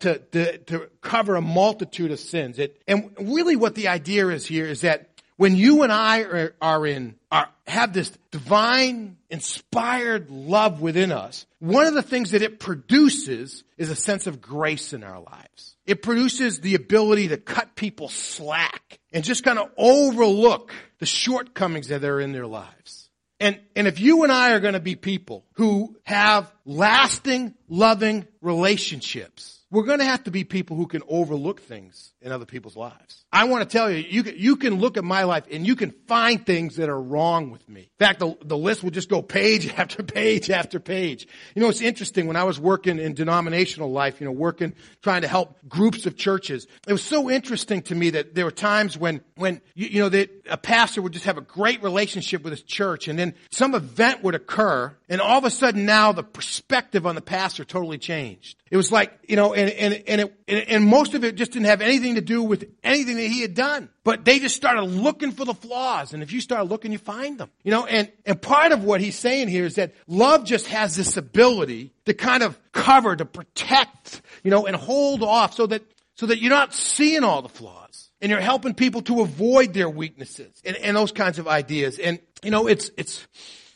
to, 0.00 0.18
to, 0.32 0.58
to 0.58 0.90
cover 1.02 1.36
a 1.36 1.42
multitude 1.42 2.10
of 2.10 2.18
sins. 2.18 2.58
It, 2.58 2.80
and 2.88 3.14
really 3.20 3.56
what 3.56 3.74
the 3.74 3.88
idea 3.88 4.28
is 4.28 4.46
here 4.46 4.66
is 4.66 4.80
that 4.80 5.17
when 5.38 5.54
you 5.54 5.84
and 5.84 5.92
I 5.92 6.22
are, 6.22 6.54
are 6.60 6.86
in, 6.86 7.14
are, 7.30 7.48
have 7.66 7.92
this 7.92 8.10
divine, 8.32 9.16
inspired 9.30 10.30
love 10.30 10.80
within 10.80 11.12
us, 11.12 11.46
one 11.60 11.86
of 11.86 11.94
the 11.94 12.02
things 12.02 12.32
that 12.32 12.42
it 12.42 12.58
produces 12.58 13.62
is 13.78 13.88
a 13.88 13.96
sense 13.96 14.26
of 14.26 14.42
grace 14.42 14.92
in 14.92 15.04
our 15.04 15.20
lives. 15.20 15.76
It 15.86 16.02
produces 16.02 16.60
the 16.60 16.74
ability 16.74 17.28
to 17.28 17.36
cut 17.36 17.76
people 17.76 18.08
slack 18.08 18.98
and 19.12 19.24
just 19.24 19.44
kind 19.44 19.60
of 19.60 19.70
overlook 19.78 20.72
the 20.98 21.06
shortcomings 21.06 21.88
that 21.88 22.04
are 22.04 22.20
in 22.20 22.32
their 22.32 22.46
lives. 22.46 23.08
And, 23.38 23.60
and 23.76 23.86
if 23.86 24.00
you 24.00 24.24
and 24.24 24.32
I 24.32 24.50
are 24.50 24.60
going 24.60 24.74
to 24.74 24.80
be 24.80 24.96
people 24.96 25.46
who 25.52 25.96
have 26.02 26.52
lasting, 26.64 27.54
loving 27.68 28.26
relationships, 28.42 29.57
we're 29.70 29.84
going 29.84 29.98
to 29.98 30.04
have 30.04 30.24
to 30.24 30.30
be 30.30 30.44
people 30.44 30.76
who 30.76 30.86
can 30.86 31.02
overlook 31.08 31.60
things 31.60 32.12
in 32.22 32.32
other 32.32 32.46
people's 32.46 32.76
lives. 32.76 33.24
I 33.30 33.44
want 33.44 33.68
to 33.68 33.76
tell 33.76 33.90
you, 33.90 33.98
you 34.08 34.22
can, 34.22 34.34
you 34.38 34.56
can 34.56 34.76
look 34.76 34.96
at 34.96 35.04
my 35.04 35.24
life 35.24 35.44
and 35.50 35.66
you 35.66 35.76
can 35.76 35.90
find 36.06 36.44
things 36.44 36.76
that 36.76 36.88
are 36.88 37.00
wrong 37.00 37.50
with 37.50 37.68
me. 37.68 37.82
In 37.82 38.06
fact, 38.06 38.20
the, 38.20 38.34
the 38.42 38.56
list 38.56 38.82
will 38.82 38.90
just 38.90 39.10
go 39.10 39.20
page 39.20 39.68
after 39.76 40.02
page 40.02 40.50
after 40.50 40.80
page. 40.80 41.28
You 41.54 41.62
know, 41.62 41.68
it's 41.68 41.82
interesting 41.82 42.26
when 42.26 42.36
I 42.36 42.44
was 42.44 42.58
working 42.58 42.98
in 42.98 43.12
denominational 43.12 43.92
life, 43.92 44.20
you 44.20 44.24
know, 44.24 44.32
working, 44.32 44.72
trying 45.02 45.22
to 45.22 45.28
help 45.28 45.58
groups 45.68 46.06
of 46.06 46.16
churches. 46.16 46.66
It 46.86 46.92
was 46.92 47.02
so 47.02 47.28
interesting 47.28 47.82
to 47.82 47.94
me 47.94 48.10
that 48.10 48.34
there 48.34 48.46
were 48.46 48.50
times 48.50 48.96
when, 48.96 49.20
when, 49.36 49.60
you, 49.74 49.88
you 49.88 50.00
know, 50.00 50.08
that 50.08 50.30
a 50.48 50.56
pastor 50.56 51.02
would 51.02 51.12
just 51.12 51.26
have 51.26 51.36
a 51.36 51.42
great 51.42 51.82
relationship 51.82 52.42
with 52.42 52.52
his 52.52 52.62
church 52.62 53.06
and 53.06 53.18
then 53.18 53.34
some 53.50 53.74
event 53.74 54.22
would 54.22 54.34
occur 54.34 54.96
and 55.10 55.20
all 55.20 55.38
of 55.38 55.44
a 55.44 55.50
sudden 55.50 55.84
now 55.84 56.12
the 56.12 56.22
perspective 56.22 57.06
on 57.06 57.14
the 57.14 57.20
pastor 57.20 57.64
totally 57.64 57.98
changed. 57.98 58.58
It 58.70 58.76
was 58.76 58.92
like, 58.92 59.12
you 59.26 59.36
know, 59.36 59.54
and, 59.58 59.70
and, 59.70 60.02
and 60.06 60.20
it, 60.46 60.68
and 60.68 60.86
most 60.86 61.14
of 61.14 61.24
it 61.24 61.34
just 61.34 61.50
didn't 61.50 61.66
have 61.66 61.80
anything 61.80 62.14
to 62.14 62.20
do 62.20 62.44
with 62.44 62.64
anything 62.84 63.16
that 63.16 63.26
he 63.26 63.42
had 63.42 63.54
done. 63.54 63.88
But 64.04 64.24
they 64.24 64.38
just 64.38 64.54
started 64.54 64.82
looking 64.82 65.32
for 65.32 65.44
the 65.44 65.52
flaws. 65.52 66.14
And 66.14 66.22
if 66.22 66.32
you 66.32 66.40
start 66.40 66.68
looking, 66.68 66.92
you 66.92 66.98
find 66.98 67.38
them. 67.38 67.50
You 67.64 67.72
know, 67.72 67.84
and, 67.84 68.10
and 68.24 68.40
part 68.40 68.70
of 68.70 68.84
what 68.84 69.00
he's 69.00 69.18
saying 69.18 69.48
here 69.48 69.64
is 69.64 69.74
that 69.74 69.94
love 70.06 70.44
just 70.44 70.68
has 70.68 70.94
this 70.94 71.16
ability 71.16 71.92
to 72.04 72.14
kind 72.14 72.44
of 72.44 72.56
cover, 72.70 73.16
to 73.16 73.24
protect, 73.24 74.22
you 74.44 74.52
know, 74.52 74.66
and 74.66 74.76
hold 74.76 75.24
off 75.24 75.54
so 75.54 75.66
that, 75.66 75.82
so 76.14 76.26
that 76.26 76.38
you're 76.38 76.50
not 76.50 76.72
seeing 76.72 77.24
all 77.24 77.42
the 77.42 77.48
flaws. 77.48 78.10
And 78.20 78.30
you're 78.30 78.40
helping 78.40 78.74
people 78.74 79.02
to 79.02 79.22
avoid 79.22 79.74
their 79.74 79.90
weaknesses 79.90 80.60
and, 80.64 80.76
and 80.76 80.96
those 80.96 81.12
kinds 81.12 81.38
of 81.38 81.48
ideas. 81.48 81.98
And, 81.98 82.20
you 82.44 82.50
know, 82.50 82.68
it's, 82.68 82.90
it's, 82.96 83.26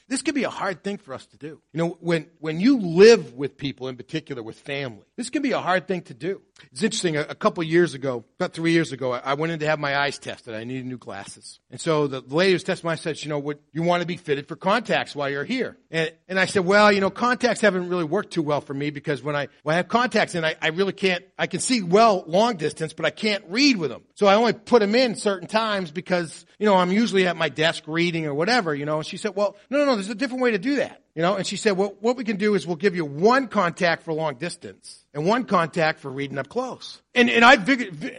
this 0.09 0.23
can 0.23 0.35
be 0.35 0.45
a 0.45 0.51
hard 0.51 0.83
thing 0.83 0.99
for 0.99 1.15
us 1.15 1.27
to 1.27 1.37
do. 1.37 1.61
You 1.73 1.79
know, 1.79 1.99
when, 2.01 2.29
when 2.39 2.61
you 2.61 2.79
live 2.79 3.35
with 3.35 3.57
people, 3.57 3.89
in 3.89 3.97
particular 3.97 4.43
with 4.43 4.59
family, 4.59 5.05
this 5.17 5.31
can 5.31 5.43
be 5.43 5.53
a 5.53 5.61
hard 5.61 5.89
thing 5.89 6.03
to 6.03 6.15
do. 6.15 6.43
It's 6.71 6.83
interesting. 6.83 7.17
A, 7.17 7.23
a 7.23 7.35
couple 7.35 7.63
years 7.63 7.95
ago, 7.95 8.25
about 8.39 8.53
three 8.53 8.73
years 8.73 8.93
ago, 8.93 9.13
I, 9.13 9.19
I, 9.19 9.35
went 9.35 9.53
in 9.53 9.59
to 9.61 9.67
have 9.67 9.79
my 9.79 9.97
eyes 9.97 10.19
tested. 10.19 10.55
I 10.55 10.65
needed 10.65 10.87
new 10.87 10.99
glasses. 10.99 11.61
And 11.71 11.81
so 11.81 12.07
the 12.07 12.21
lady 12.21 12.53
who's 12.53 12.63
testing 12.63 12.87
my 12.87 12.93
eyes 12.93 13.01
said, 13.01 13.23
you 13.23 13.29
know, 13.29 13.39
what, 13.39 13.61
you 13.73 13.83
want 13.83 14.01
to 14.01 14.07
be 14.07 14.17
fitted 14.17 14.49
for 14.49 14.57
contacts 14.57 15.15
while 15.15 15.29
you're 15.29 15.45
here. 15.45 15.77
And, 15.91 16.13
and 16.29 16.39
I 16.39 16.47
said, 16.47 16.65
well, 16.65 16.93
you 16.93 17.01
know, 17.01 17.11
contacts 17.11 17.61
haven't 17.61 17.89
really 17.89 18.05
worked 18.05 18.33
too 18.33 18.43
well 18.43 18.61
for 18.61 18.75
me 18.75 18.91
because 18.91 19.23
when 19.23 19.37
I, 19.37 19.49
when 19.63 19.75
I 19.75 19.77
have 19.77 19.89
contacts 19.89 20.35
in, 20.35 20.45
I, 20.45 20.55
I 20.63 20.69
really 20.69 20.93
can't, 20.93 21.25
I 21.39 21.47
can 21.47 21.61
see 21.61 21.83
well 21.83 22.25
long 22.27 22.57
distance, 22.57 22.93
but 22.93 23.05
I 23.05 23.11
can't 23.11 23.45
read 23.49 23.77
with 23.77 23.91
them. 23.91 24.05
So 24.15 24.27
I 24.27 24.35
only 24.35 24.53
put 24.53 24.81
them 24.81 24.95
in 24.95 25.17
certain 25.17 25.49
times 25.49 25.91
because, 25.91 26.47
you 26.59 26.67
know, 26.67 26.77
I'm 26.77 26.93
usually 26.93 27.27
at 27.27 27.37
my 27.37 27.49
desk 27.49 27.85
reading 27.87 28.27
or 28.27 28.35
whatever, 28.35 28.75
you 28.75 28.87
know. 28.87 28.99
And 28.99 29.07
she 29.07 29.17
said, 29.17 29.35
well, 29.35 29.57
no, 29.69 29.79
no, 29.79 29.85
no, 29.87 29.95
there's 29.97 30.11
a 30.11 30.15
different 30.15 30.43
way 30.43 30.53
to 30.53 30.59
do 30.59 30.77
that. 30.77 31.02
You 31.15 31.21
know, 31.21 31.35
and 31.35 31.47
she 31.47 31.59
said, 31.59 31.73
well, 31.73 31.95
what 32.01 32.17
we 32.17 32.25
can 32.25 32.37
do 32.37 32.55
is 32.55 32.67
we'll 32.67 32.77
give 32.77 32.97
you 32.97 33.05
one 33.05 33.47
contact 33.47 34.03
for 34.03 34.15
long 34.15 34.37
distance 34.37 35.05
and 35.13 35.27
one 35.27 35.45
contact 35.45 36.01
for 36.01 36.11
reading 36.11 36.39
up 36.39 36.49
close. 36.49 37.03
And, 37.15 37.29
and 37.29 37.45
I, 37.45 37.53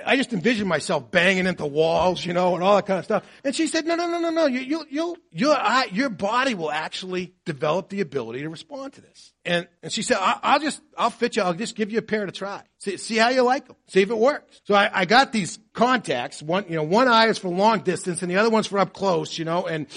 I 0.06 0.16
just 0.16 0.32
envisioned 0.32 0.70
myself 0.70 1.10
banging 1.10 1.48
into 1.48 1.66
walls, 1.66 2.24
you 2.24 2.34
know, 2.34 2.54
and 2.54 2.64
all 2.64 2.76
that 2.76 2.86
kind 2.86 3.00
of 3.00 3.06
stuff. 3.06 3.24
And 3.44 3.56
she 3.56 3.66
said, 3.66 3.88
no, 3.88 3.96
no, 3.96 4.08
no, 4.08 4.20
no, 4.20 4.30
no, 4.30 4.46
you, 4.46 4.60
you, 4.60 4.86
you'll, 4.92 5.18
your, 5.32 5.58
your 5.92 6.10
body 6.12 6.54
will 6.54 6.70
actually 6.70 7.34
develop 7.46 7.90
the 7.90 8.02
ability 8.02 8.42
to 8.42 8.50
respond 8.50 8.94
to 8.94 9.02
this. 9.02 9.34
And, 9.44 9.68
and 9.82 9.92
she 9.92 10.04
said, 10.04 10.18
I, 10.20 10.54
will 10.54 10.64
just, 10.64 10.80
I'll 10.96 11.10
fit 11.10 11.36
you, 11.36 11.42
I'll 11.42 11.56
just 11.56 11.76
give 11.76 11.92
you 11.92 11.98
a 11.98 12.04
pair 12.04 12.28
to 12.28 12.32
try. 12.32 12.62
See, 12.78 12.98
see 12.98 13.18
how 13.18 13.30
you 13.30 13.42
like 13.42 13.66
them. 13.66 13.76
See 13.88 14.04
if 14.04 14.12
it 14.12 14.18
works. 14.18 14.62
So 14.66 14.76
I, 14.76 14.92
I 14.94 15.06
got 15.06 15.32
these 15.32 15.58
contacts. 15.74 16.44
One, 16.44 16.66
you 16.70 16.76
know, 16.76 16.84
one 16.84 17.08
eye 17.08 17.26
is 17.26 17.40
for 17.40 17.50
long 17.50 17.80
distance 17.80 18.22
and 18.22 18.30
the 18.30 18.38
other 18.38 18.52
one's 18.52 18.68
for 18.68 18.78
up 18.78 18.94
close, 18.94 19.40
you 19.40 19.46
know, 19.46 19.66
and, 19.66 19.88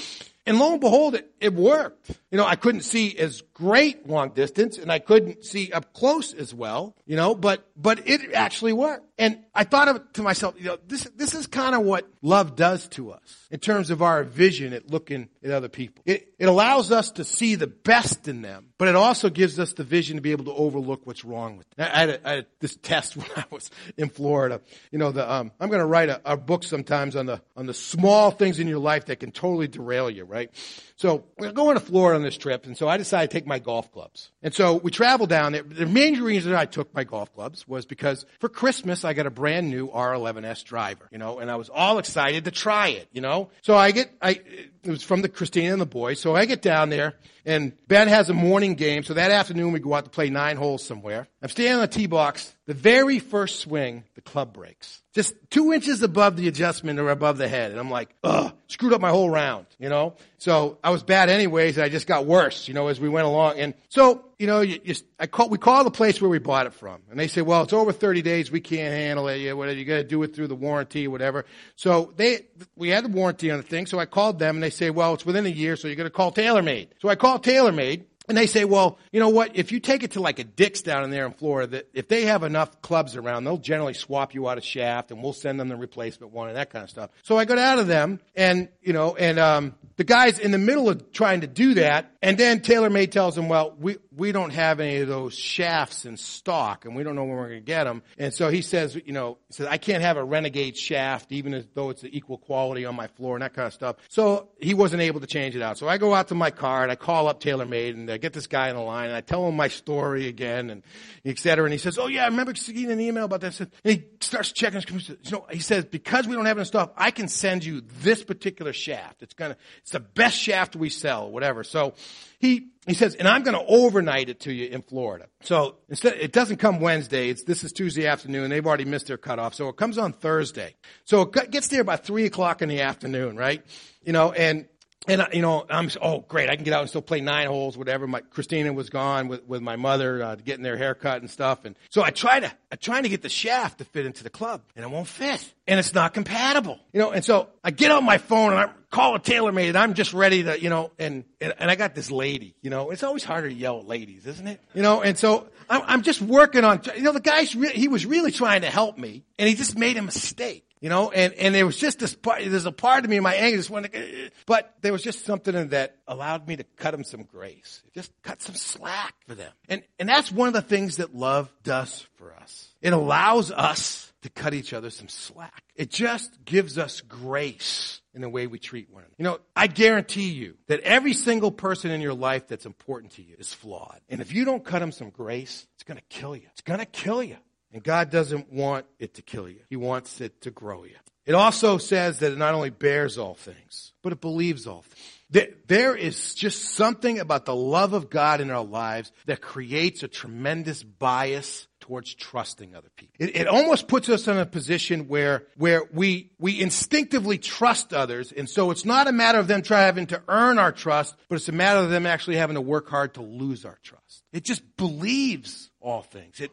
and 0.46 0.58
lo 0.58 0.72
and 0.72 0.80
behold, 0.80 1.14
it, 1.14 1.30
it 1.40 1.54
worked. 1.54 2.10
You 2.30 2.38
know, 2.38 2.44
I 2.46 2.56
couldn't 2.56 2.82
see 2.82 3.16
as 3.18 3.42
great 3.56 4.06
long 4.06 4.28
distance 4.28 4.76
and 4.76 4.92
I 4.92 4.98
couldn't 4.98 5.42
see 5.42 5.72
up 5.72 5.94
close 5.94 6.34
as 6.34 6.52
well, 6.52 6.94
you 7.06 7.16
know, 7.16 7.34
but, 7.34 7.66
but 7.74 8.06
it 8.06 8.34
actually 8.34 8.74
worked. 8.74 9.06
And 9.18 9.38
I 9.54 9.64
thought 9.64 9.88
of 9.88 10.12
to 10.12 10.22
myself, 10.22 10.56
you 10.58 10.66
know, 10.66 10.78
this, 10.86 11.04
this 11.16 11.32
is 11.32 11.46
kind 11.46 11.74
of 11.74 11.80
what 11.80 12.06
love 12.20 12.54
does 12.54 12.86
to 12.88 13.12
us 13.12 13.48
in 13.50 13.58
terms 13.58 13.90
of 13.90 14.02
our 14.02 14.24
vision 14.24 14.74
at 14.74 14.90
looking 14.90 15.30
at 15.42 15.52
other 15.52 15.70
people. 15.70 16.02
It, 16.04 16.34
it 16.38 16.46
allows 16.46 16.92
us 16.92 17.12
to 17.12 17.24
see 17.24 17.54
the 17.54 17.66
best 17.66 18.28
in 18.28 18.42
them, 18.42 18.66
but 18.76 18.88
it 18.88 18.94
also 18.94 19.30
gives 19.30 19.58
us 19.58 19.72
the 19.72 19.84
vision 19.84 20.16
to 20.16 20.20
be 20.20 20.32
able 20.32 20.44
to 20.44 20.52
overlook 20.52 21.06
what's 21.06 21.24
wrong 21.24 21.56
with 21.56 21.66
them. 21.70 21.88
I 21.90 21.98
had, 21.98 22.08
a, 22.10 22.28
I 22.28 22.32
had 22.34 22.46
this 22.60 22.76
test 22.82 23.16
when 23.16 23.28
I 23.36 23.44
was 23.50 23.70
in 23.96 24.10
Florida. 24.10 24.60
You 24.90 24.98
know, 24.98 25.12
the, 25.12 25.32
um, 25.32 25.50
I'm 25.58 25.70
going 25.70 25.80
to 25.80 25.86
write 25.86 26.10
a, 26.10 26.20
a 26.26 26.36
book 26.36 26.62
sometimes 26.62 27.16
on 27.16 27.24
the, 27.24 27.40
on 27.56 27.64
the 27.64 27.74
small 27.74 28.30
things 28.30 28.58
in 28.60 28.68
your 28.68 28.80
life 28.80 29.06
that 29.06 29.20
can 29.20 29.32
totally 29.32 29.68
derail 29.68 30.10
you, 30.10 30.24
right? 30.24 30.50
So 30.96 31.24
we're 31.38 31.52
going 31.52 31.74
to 31.74 31.80
Florida 31.80 32.16
on 32.16 32.22
this 32.22 32.36
trip, 32.36 32.66
and 32.66 32.76
so 32.76 32.88
I 32.88 32.96
decided 32.96 33.30
to 33.30 33.34
take 33.46 33.48
my 33.48 33.58
golf 33.58 33.92
clubs. 33.92 34.30
And 34.42 34.52
so 34.52 34.74
we 34.74 34.90
traveled 34.90 35.30
down 35.30 35.52
there. 35.52 35.62
The 35.62 35.86
main 35.86 36.20
reason 36.20 36.54
I 36.54 36.64
took 36.64 36.92
my 36.94 37.04
golf 37.04 37.32
clubs 37.34 37.66
was 37.66 37.86
because 37.86 38.26
for 38.40 38.48
Christmas 38.48 39.04
I 39.04 39.12
got 39.12 39.26
a 39.26 39.30
brand 39.30 39.70
new 39.70 39.88
R11S 39.88 40.64
driver, 40.64 41.08
you 41.10 41.18
know, 41.18 41.38
and 41.38 41.50
I 41.50 41.56
was 41.56 41.68
all 41.68 41.98
excited 41.98 42.44
to 42.44 42.50
try 42.50 42.88
it, 42.88 43.08
you 43.12 43.20
know. 43.20 43.50
So 43.62 43.76
I 43.76 43.92
get, 43.92 44.10
I, 44.20 44.30
it 44.30 44.90
was 44.90 45.02
from 45.02 45.22
the 45.22 45.28
Christina 45.28 45.72
and 45.72 45.80
the 45.80 45.86
boys. 45.86 46.20
So 46.20 46.34
I 46.34 46.44
get 46.44 46.62
down 46.62 46.90
there 46.90 47.14
and 47.44 47.72
Ben 47.86 48.08
has 48.08 48.28
a 48.28 48.34
morning 48.34 48.74
game. 48.74 49.02
So 49.02 49.14
that 49.14 49.30
afternoon 49.30 49.72
we 49.72 49.80
go 49.80 49.94
out 49.94 50.04
to 50.04 50.10
play 50.10 50.30
nine 50.30 50.56
holes 50.56 50.84
somewhere. 50.84 51.28
I'm 51.42 51.48
standing 51.48 51.74
on 51.74 51.80
the 51.80 51.88
tee 51.88 52.06
box. 52.06 52.52
The 52.66 52.74
very 52.74 53.20
first 53.20 53.60
swing, 53.60 54.04
the 54.14 54.20
club 54.20 54.52
breaks. 54.52 55.02
Just 55.14 55.34
two 55.50 55.72
inches 55.72 56.02
above 56.02 56.36
the 56.36 56.48
adjustment 56.48 56.98
or 56.98 57.10
above 57.10 57.38
the 57.38 57.48
head. 57.48 57.70
And 57.70 57.78
I'm 57.78 57.90
like, 57.90 58.10
ugh, 58.24 58.52
screwed 58.68 58.92
up 58.92 59.00
my 59.00 59.10
whole 59.10 59.30
round, 59.30 59.66
you 59.78 59.88
know? 59.88 60.14
So 60.38 60.78
I 60.82 60.90
was 60.90 61.02
bad 61.02 61.28
anyways 61.28 61.76
and 61.76 61.84
I 61.84 61.88
just 61.88 62.06
got 62.06 62.26
worse, 62.26 62.68
you 62.68 62.74
know, 62.74 62.88
as 62.88 63.00
we 63.00 63.08
went 63.08 63.26
along. 63.26 63.58
And 63.58 63.74
so, 63.88 64.24
you 64.38 64.46
know, 64.46 64.60
you, 64.60 64.80
you, 64.84 64.94
I 65.18 65.26
call, 65.26 65.48
we 65.48 65.58
call 65.58 65.84
the 65.84 65.90
place 65.90 66.20
where 66.20 66.28
we 66.28 66.38
bought 66.38 66.66
it 66.66 66.74
from. 66.74 67.00
And 67.10 67.18
they 67.18 67.28
say, 67.28 67.42
well, 67.42 67.62
it's 67.62 67.72
over 67.72 67.92
30 67.92 68.22
days. 68.22 68.50
We 68.50 68.60
can't 68.60 68.92
handle 68.92 69.28
it. 69.28 69.36
You, 69.36 69.56
whatever, 69.56 69.78
you 69.78 69.84
gotta 69.84 70.04
do 70.04 70.22
it 70.22 70.34
through 70.34 70.48
the 70.48 70.56
warranty, 70.56 71.08
whatever. 71.08 71.44
So 71.76 72.12
they, 72.16 72.46
we 72.76 72.88
had 72.90 73.04
the 73.04 73.08
warranty 73.08 73.50
on 73.50 73.58
the 73.58 73.62
thing. 73.62 73.86
So 73.86 73.98
I 73.98 74.06
called 74.06 74.38
them 74.38 74.56
and 74.56 74.62
they 74.62 74.70
say, 74.70 74.90
well, 74.90 75.14
it's 75.14 75.24
within 75.24 75.46
a 75.46 75.50
year. 75.50 75.76
So 75.76 75.88
you're 75.88 75.96
going 75.96 76.06
to 76.06 76.10
call 76.10 76.32
TaylorMade. 76.32 76.88
So 77.00 77.08
I 77.08 77.14
called 77.14 77.42
TaylorMade 77.42 78.04
and 78.28 78.36
they 78.36 78.46
say, 78.46 78.64
well, 78.64 78.98
you 79.12 79.20
know 79.20 79.28
what? 79.28 79.52
If 79.54 79.72
you 79.72 79.80
take 79.80 80.02
it 80.02 80.12
to 80.12 80.20
like 80.20 80.38
a 80.38 80.44
Dick's 80.44 80.82
down 80.82 81.04
in 81.04 81.10
there 81.10 81.26
in 81.26 81.32
Florida, 81.32 81.72
that 81.72 81.88
if 81.92 82.08
they 82.08 82.26
have 82.26 82.42
enough 82.42 82.80
clubs 82.82 83.16
around, 83.16 83.44
they'll 83.44 83.58
generally 83.58 83.94
swap 83.94 84.34
you 84.34 84.48
out 84.48 84.58
a 84.58 84.60
shaft 84.60 85.10
and 85.10 85.22
we'll 85.22 85.32
send 85.32 85.58
them 85.60 85.68
the 85.68 85.76
replacement 85.76 86.32
one 86.32 86.48
and 86.48 86.56
that 86.56 86.70
kind 86.70 86.84
of 86.84 86.90
stuff. 86.90 87.10
So 87.24 87.38
I 87.38 87.44
got 87.44 87.58
out 87.58 87.78
of 87.78 87.86
them 87.86 88.20
and, 88.34 88.68
you 88.82 88.92
know, 88.92 89.16
and, 89.16 89.38
um, 89.38 89.74
the 89.96 90.04
guy's 90.04 90.38
in 90.38 90.50
the 90.50 90.58
middle 90.58 90.90
of 90.90 91.10
trying 91.12 91.40
to 91.40 91.46
do 91.46 91.74
that. 91.74 92.12
And 92.20 92.36
then 92.36 92.60
TaylorMade 92.60 93.12
tells 93.12 93.36
him, 93.36 93.48
well, 93.48 93.74
we, 93.78 93.96
we 94.14 94.30
don't 94.30 94.52
have 94.52 94.78
any 94.78 94.98
of 94.98 95.08
those 95.08 95.34
shafts 95.34 96.04
in 96.04 96.16
stock 96.18 96.84
and 96.84 96.94
we 96.94 97.02
don't 97.02 97.14
know 97.14 97.24
when 97.24 97.36
we're 97.36 97.48
going 97.48 97.60
to 97.60 97.66
get 97.66 97.84
them. 97.84 98.02
And 98.18 98.34
so 98.34 98.50
he 98.50 98.60
says, 98.60 98.94
you 98.94 99.12
know, 99.12 99.38
he 99.48 99.54
says, 99.54 99.66
I 99.68 99.78
can't 99.78 100.02
have 100.02 100.18
a 100.18 100.24
Renegade 100.24 100.76
shaft 100.76 101.32
even 101.32 101.66
though 101.74 101.90
it's 101.90 102.04
equal 102.04 102.36
quality 102.38 102.84
on 102.84 102.94
my 102.94 103.06
floor 103.06 103.36
and 103.36 103.42
that 103.42 103.54
kind 103.54 103.66
of 103.66 103.72
stuff. 103.72 103.96
So 104.08 104.48
he 104.60 104.74
wasn't 104.74 105.02
able 105.02 105.20
to 105.20 105.26
change 105.26 105.56
it 105.56 105.62
out. 105.62 105.78
So 105.78 105.88
I 105.88 105.96
go 105.96 106.14
out 106.14 106.28
to 106.28 106.34
my 106.34 106.50
car 106.50 106.82
and 106.82 106.92
I 106.92 106.96
call 106.96 107.28
up 107.28 107.40
Taylor 107.40 107.56
TaylorMade 107.56 107.94
and 107.94 108.08
I 108.16 108.18
get 108.18 108.32
this 108.32 108.46
guy 108.46 108.70
in 108.70 108.76
the 108.76 108.82
line 108.82 109.08
and 109.08 109.14
I 109.14 109.20
tell 109.20 109.46
him 109.46 109.56
my 109.56 109.68
story 109.68 110.26
again 110.26 110.70
and 110.70 110.82
et 111.24 111.38
cetera. 111.38 111.64
And 111.64 111.72
he 111.72 111.78
says, 111.78 111.98
oh 111.98 112.06
yeah, 112.06 112.24
I 112.24 112.28
remember 112.28 112.54
getting 112.54 112.90
an 112.90 112.98
email 112.98 113.26
about 113.26 113.42
that. 113.42 113.60
And 113.60 113.70
he 113.84 114.04
starts 114.20 114.52
checking 114.52 114.76
his 114.76 114.86
computer. 114.86 115.20
You 115.22 115.30
know, 115.32 115.46
he 115.50 115.60
says, 115.60 115.84
because 115.84 116.26
we 116.26 116.34
don't 116.34 116.46
have 116.46 116.56
enough 116.56 116.66
stuff, 116.68 116.90
I 116.96 117.10
can 117.10 117.28
send 117.28 117.62
you 117.62 117.82
this 118.00 118.24
particular 118.24 118.72
shaft. 118.72 119.22
It's 119.22 119.34
gonna, 119.34 119.58
it's 119.82 119.92
the 119.92 120.00
best 120.00 120.38
shaft 120.38 120.74
we 120.74 120.88
sell, 120.88 121.30
whatever. 121.30 121.62
So 121.62 121.92
he, 122.38 122.68
he 122.86 122.94
says, 122.94 123.16
and 123.16 123.28
I'm 123.28 123.42
going 123.42 123.58
to 123.58 123.66
overnight 123.66 124.28
it 124.28 124.40
to 124.40 124.52
you 124.52 124.68
in 124.68 124.80
Florida. 124.80 125.26
So 125.42 125.76
instead, 125.88 126.14
it 126.14 126.32
doesn't 126.32 126.58
come 126.58 126.80
Wednesday. 126.80 127.30
It's, 127.30 127.42
this 127.42 127.64
is 127.64 127.72
Tuesday 127.72 128.06
afternoon. 128.06 128.48
They've 128.48 128.66
already 128.66 128.84
missed 128.84 129.08
their 129.08 129.18
cutoff. 129.18 129.54
So 129.54 129.68
it 129.68 129.76
comes 129.76 129.98
on 129.98 130.12
Thursday. 130.12 130.74
So 131.04 131.22
it 131.22 131.50
gets 131.50 131.68
there 131.68 131.84
by 131.84 131.96
three 131.96 132.24
o'clock 132.24 132.62
in 132.62 132.68
the 132.68 132.82
afternoon, 132.82 133.36
right? 133.36 133.62
You 134.04 134.12
know, 134.12 134.32
and 134.32 134.66
and 135.08 135.26
you 135.32 135.42
know, 135.42 135.66
I'm 135.68 135.90
oh 136.02 136.20
great, 136.20 136.50
I 136.50 136.56
can 136.56 136.64
get 136.64 136.74
out 136.74 136.80
and 136.80 136.88
still 136.88 137.02
play 137.02 137.20
nine 137.20 137.46
holes, 137.46 137.76
whatever. 137.76 138.06
My 138.06 138.20
Christina 138.20 138.72
was 138.72 138.90
gone 138.90 139.28
with, 139.28 139.44
with 139.44 139.62
my 139.62 139.76
mother 139.76 140.22
uh, 140.22 140.34
getting 140.36 140.62
their 140.62 140.76
haircut 140.76 141.20
and 141.20 141.30
stuff, 141.30 141.64
and 141.64 141.76
so 141.90 142.02
I 142.02 142.10
try 142.10 142.40
to 142.40 142.52
I 142.70 142.76
trying 142.76 143.04
to 143.04 143.08
get 143.08 143.22
the 143.22 143.28
shaft 143.28 143.78
to 143.78 143.84
fit 143.84 144.06
into 144.06 144.22
the 144.22 144.30
club, 144.30 144.62
and 144.74 144.84
it 144.84 144.88
won't 144.88 145.08
fit, 145.08 145.52
and 145.66 145.78
it's 145.78 145.94
not 145.94 146.14
compatible, 146.14 146.78
you 146.92 147.00
know. 147.00 147.10
And 147.10 147.24
so 147.24 147.48
I 147.62 147.70
get 147.70 147.90
on 147.90 148.04
my 148.04 148.18
phone 148.18 148.52
and 148.52 148.60
I 148.60 148.70
call 148.90 149.14
a 149.14 149.20
TaylorMade, 149.20 149.68
and 149.68 149.78
I'm 149.78 149.94
just 149.94 150.12
ready 150.12 150.42
to, 150.44 150.60
you 150.60 150.70
know, 150.70 150.92
and, 150.98 151.24
and 151.40 151.54
and 151.58 151.70
I 151.70 151.74
got 151.74 151.94
this 151.94 152.10
lady, 152.10 152.54
you 152.62 152.70
know. 152.70 152.90
It's 152.90 153.02
always 153.02 153.24
harder 153.24 153.48
to 153.48 153.54
yell 153.54 153.78
at 153.78 153.86
ladies, 153.86 154.26
isn't 154.26 154.46
it? 154.46 154.60
You 154.74 154.82
know, 154.82 155.02
and 155.02 155.16
so 155.16 155.48
I'm, 155.68 155.82
I'm 155.86 156.02
just 156.02 156.20
working 156.20 156.64
on, 156.64 156.80
you 156.96 157.02
know, 157.02 157.12
the 157.12 157.20
guy's 157.20 157.54
re- 157.54 157.72
he 157.72 157.88
was 157.88 158.06
really 158.06 158.32
trying 158.32 158.62
to 158.62 158.70
help 158.70 158.98
me, 158.98 159.24
and 159.38 159.48
he 159.48 159.54
just 159.54 159.76
made 159.76 159.96
a 159.96 160.02
mistake. 160.02 160.65
You 160.80 160.90
know, 160.90 161.10
and, 161.10 161.32
and 161.34 161.54
there 161.54 161.64
was 161.64 161.78
just 161.78 161.98
this 161.98 162.14
part, 162.14 162.42
there's 162.44 162.66
a 162.66 162.72
part 162.72 163.04
of 163.04 163.10
me 163.10 163.16
in 163.16 163.22
my 163.22 163.34
anger 163.34 163.56
just 163.56 163.70
wanted 163.70 163.92
to, 163.92 164.30
but 164.44 164.74
there 164.82 164.92
was 164.92 165.02
just 165.02 165.24
something 165.24 165.54
in 165.54 165.68
that 165.70 165.96
allowed 166.06 166.46
me 166.46 166.56
to 166.56 166.64
cut 166.76 166.90
them 166.90 167.02
some 167.02 167.22
grace. 167.22 167.82
Just 167.94 168.12
cut 168.22 168.42
some 168.42 168.54
slack 168.54 169.14
for 169.26 169.34
them. 169.34 169.52
And, 169.68 169.82
and 169.98 170.08
that's 170.08 170.30
one 170.30 170.48
of 170.48 170.54
the 170.54 170.62
things 170.62 170.98
that 170.98 171.14
love 171.14 171.50
does 171.62 172.06
for 172.16 172.34
us. 172.34 172.68
It 172.82 172.92
allows 172.92 173.50
us 173.50 174.12
to 174.22 174.30
cut 174.30 174.54
each 174.54 174.72
other 174.72 174.90
some 174.90 175.08
slack. 175.08 175.62
It 175.74 175.90
just 175.90 176.44
gives 176.44 176.78
us 176.78 177.00
grace 177.00 178.00
in 178.14 178.20
the 178.20 178.28
way 178.28 178.46
we 178.46 178.58
treat 178.58 178.90
one 178.90 179.02
another. 179.02 179.14
You 179.18 179.24
know, 179.24 179.38
I 179.54 179.66
guarantee 179.68 180.30
you 180.30 180.56
that 180.66 180.80
every 180.80 181.12
single 181.12 181.52
person 181.52 181.90
in 181.90 182.00
your 182.00 182.14
life 182.14 182.48
that's 182.48 182.66
important 182.66 183.12
to 183.12 183.22
you 183.22 183.36
is 183.38 183.54
flawed. 183.54 184.00
And 184.08 184.20
if 184.20 184.32
you 184.32 184.44
don't 184.44 184.64
cut 184.64 184.80
them 184.80 184.92
some 184.92 185.10
grace, 185.10 185.66
it's 185.74 185.84
going 185.84 185.98
to 185.98 186.04
kill 186.08 186.34
you. 186.34 186.46
It's 186.52 186.62
going 186.62 186.80
to 186.80 186.86
kill 186.86 187.22
you. 187.22 187.36
And 187.72 187.82
God 187.82 188.10
doesn't 188.10 188.52
want 188.52 188.86
it 188.98 189.14
to 189.14 189.22
kill 189.22 189.48
you. 189.48 189.60
He 189.68 189.76
wants 189.76 190.20
it 190.20 190.42
to 190.42 190.50
grow 190.50 190.84
you. 190.84 190.96
It 191.26 191.34
also 191.34 191.78
says 191.78 192.20
that 192.20 192.32
it 192.32 192.38
not 192.38 192.54
only 192.54 192.70
bears 192.70 193.18
all 193.18 193.34
things, 193.34 193.92
but 194.02 194.12
it 194.12 194.20
believes 194.20 194.66
all 194.66 194.82
things. 194.82 195.52
There 195.66 195.96
is 195.96 196.34
just 196.34 196.74
something 196.76 197.18
about 197.18 197.46
the 197.46 197.54
love 197.54 197.94
of 197.94 198.08
God 198.08 198.40
in 198.40 198.52
our 198.52 198.64
lives 198.64 199.10
that 199.26 199.40
creates 199.40 200.04
a 200.04 200.08
tremendous 200.08 200.84
bias 200.84 201.66
towards 201.80 202.14
trusting 202.14 202.76
other 202.76 202.90
people. 202.96 203.14
It, 203.18 203.36
it, 203.36 203.48
almost 203.48 203.88
puts 203.88 204.08
us 204.08 204.28
in 204.28 204.38
a 204.38 204.46
position 204.46 205.08
where, 205.08 205.44
where 205.56 205.82
we, 205.92 206.30
we 206.38 206.60
instinctively 206.60 207.38
trust 207.38 207.92
others. 207.92 208.30
And 208.30 208.48
so 208.48 208.70
it's 208.70 208.84
not 208.84 209.08
a 209.08 209.12
matter 209.12 209.38
of 209.38 209.48
them 209.48 209.62
trying 209.62 209.86
having 209.86 210.06
to 210.08 210.22
earn 210.28 210.58
our 210.58 210.72
trust, 210.72 211.16
but 211.28 211.36
it's 211.36 211.48
a 211.48 211.52
matter 211.52 211.80
of 211.80 211.90
them 211.90 212.06
actually 212.06 212.36
having 212.36 212.54
to 212.54 212.60
work 212.60 212.88
hard 212.88 213.14
to 213.14 213.22
lose 213.22 213.64
our 213.64 213.78
trust. 213.82 214.22
It 214.32 214.44
just 214.44 214.76
believes 214.76 215.70
all 215.80 216.02
things. 216.02 216.40
It, 216.40 216.50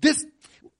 this, 0.00 0.24